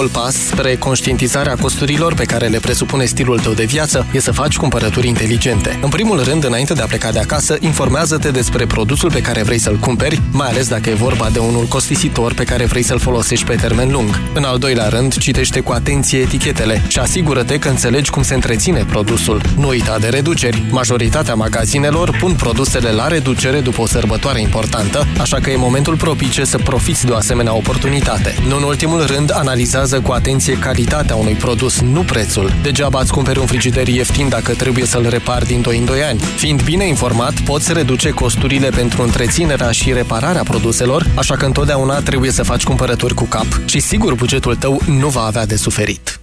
[0.00, 4.32] Primul pas spre conștientizarea costurilor pe care le presupune stilul tău de viață e să
[4.32, 5.78] faci cumpărături inteligente.
[5.82, 9.58] În primul rând, înainte de a pleca de acasă, informează-te despre produsul pe care vrei
[9.58, 13.46] să-l cumperi, mai ales dacă e vorba de unul costisitor pe care vrei să-l folosești
[13.46, 14.20] pe termen lung.
[14.34, 18.84] În al doilea rând, citește cu atenție etichetele și asigură-te că înțelegi cum se întreține
[18.84, 19.40] produsul.
[19.56, 20.62] Nu uita de reduceri.
[20.70, 26.44] Majoritatea magazinelor pun produsele la reducere după o sărbătoare importantă, așa că e momentul propice
[26.44, 28.34] să profiți de o asemenea oportunitate.
[28.48, 32.52] Nu în ultimul rând, analizează cu atenție calitatea unui produs, nu prețul.
[32.62, 36.18] Degeaba îți cumperi un frigider ieftin dacă trebuie să-l repari din 2 în 2 ani.
[36.18, 42.30] Fiind bine informat, poți reduce costurile pentru întreținerea și repararea produselor, așa că întotdeauna trebuie
[42.30, 46.20] să faci cumpărături cu cap și sigur bugetul tău nu va avea de suferit.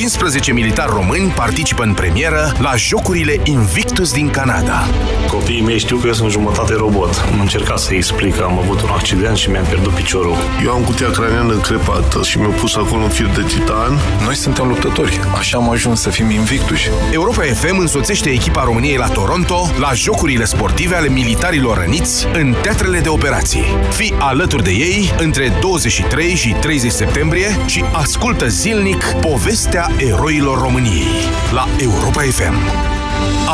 [0.00, 4.86] 15 militari români participă în premieră la Jocurile Invictus din Canada.
[5.28, 7.24] Copiii mei știu că eu sunt jumătate robot.
[7.32, 10.36] Am încercat să-i explic că am avut un accident și mi-am pierdut piciorul.
[10.64, 13.98] Eu am cutia craniană crepată și mi-au pus acolo un fir de titan.
[14.24, 16.88] Noi suntem luptători, așa am ajuns să fim invictuși.
[17.12, 23.00] Europa FM însoțește echipa României la Toronto la Jocurile sportive ale militarilor răniți în teatrele
[23.00, 23.64] de operații.
[23.90, 31.14] Fii alături de ei între 23 și 30 septembrie și ascultă zilnic povestea eroilor României
[31.52, 32.56] la Europa FM.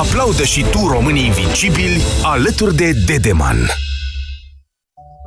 [0.02, 3.56] Aplaudă și tu românii invincibili alături de Dedeman.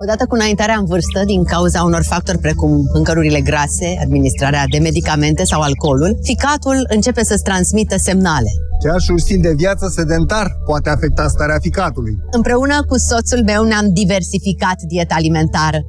[0.01, 5.43] Odată cu înaintarea în vârstă, din cauza unor factori precum mâncărurile grase, administrarea de medicamente
[5.43, 8.49] sau alcoolul, ficatul începe să-ți transmită semnale.
[8.83, 12.13] Chiar și un stil de viață sedentar poate afecta starea ficatului.
[12.31, 15.79] Împreună cu soțul meu ne-am diversificat dieta alimentară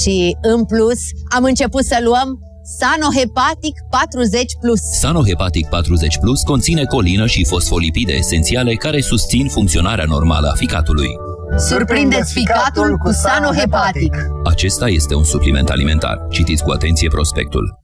[0.00, 0.98] și, în plus,
[1.36, 2.28] am început să luăm
[2.64, 4.60] Sanohepatic 40+.
[4.60, 4.80] Plus.
[5.00, 11.08] Sanohepatic 40 Plus conține colină și fosfolipide esențiale care susțin funcționarea normală a ficatului.
[11.56, 14.16] Surprindeți ficatul cu Sanohepatic.
[14.44, 16.26] Acesta este un supliment alimentar.
[16.30, 17.83] Citiți cu atenție prospectul.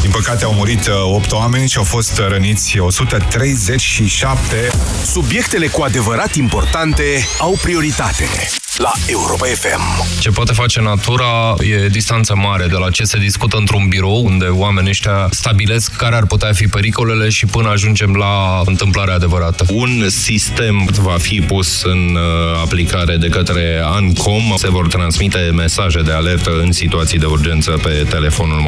[0.00, 4.70] Din păcate au murit 8 oameni și au fost răniți 137.
[5.04, 8.28] Subiectele cu adevărat importante au prioritate
[8.78, 9.80] la Europa FM.
[10.20, 14.44] Ce poate face natura e distanță mare de la ce se discută într-un birou unde
[14.44, 19.64] oamenii ăștia stabilesc care ar putea fi pericolele și până ajungem la întâmplarea adevărată.
[19.72, 24.54] Un sistem va fi pus în uh, aplicare de către ANCOM.
[24.56, 28.56] Se vor transmite mesaje de alertă în situații de urgență pe telefonul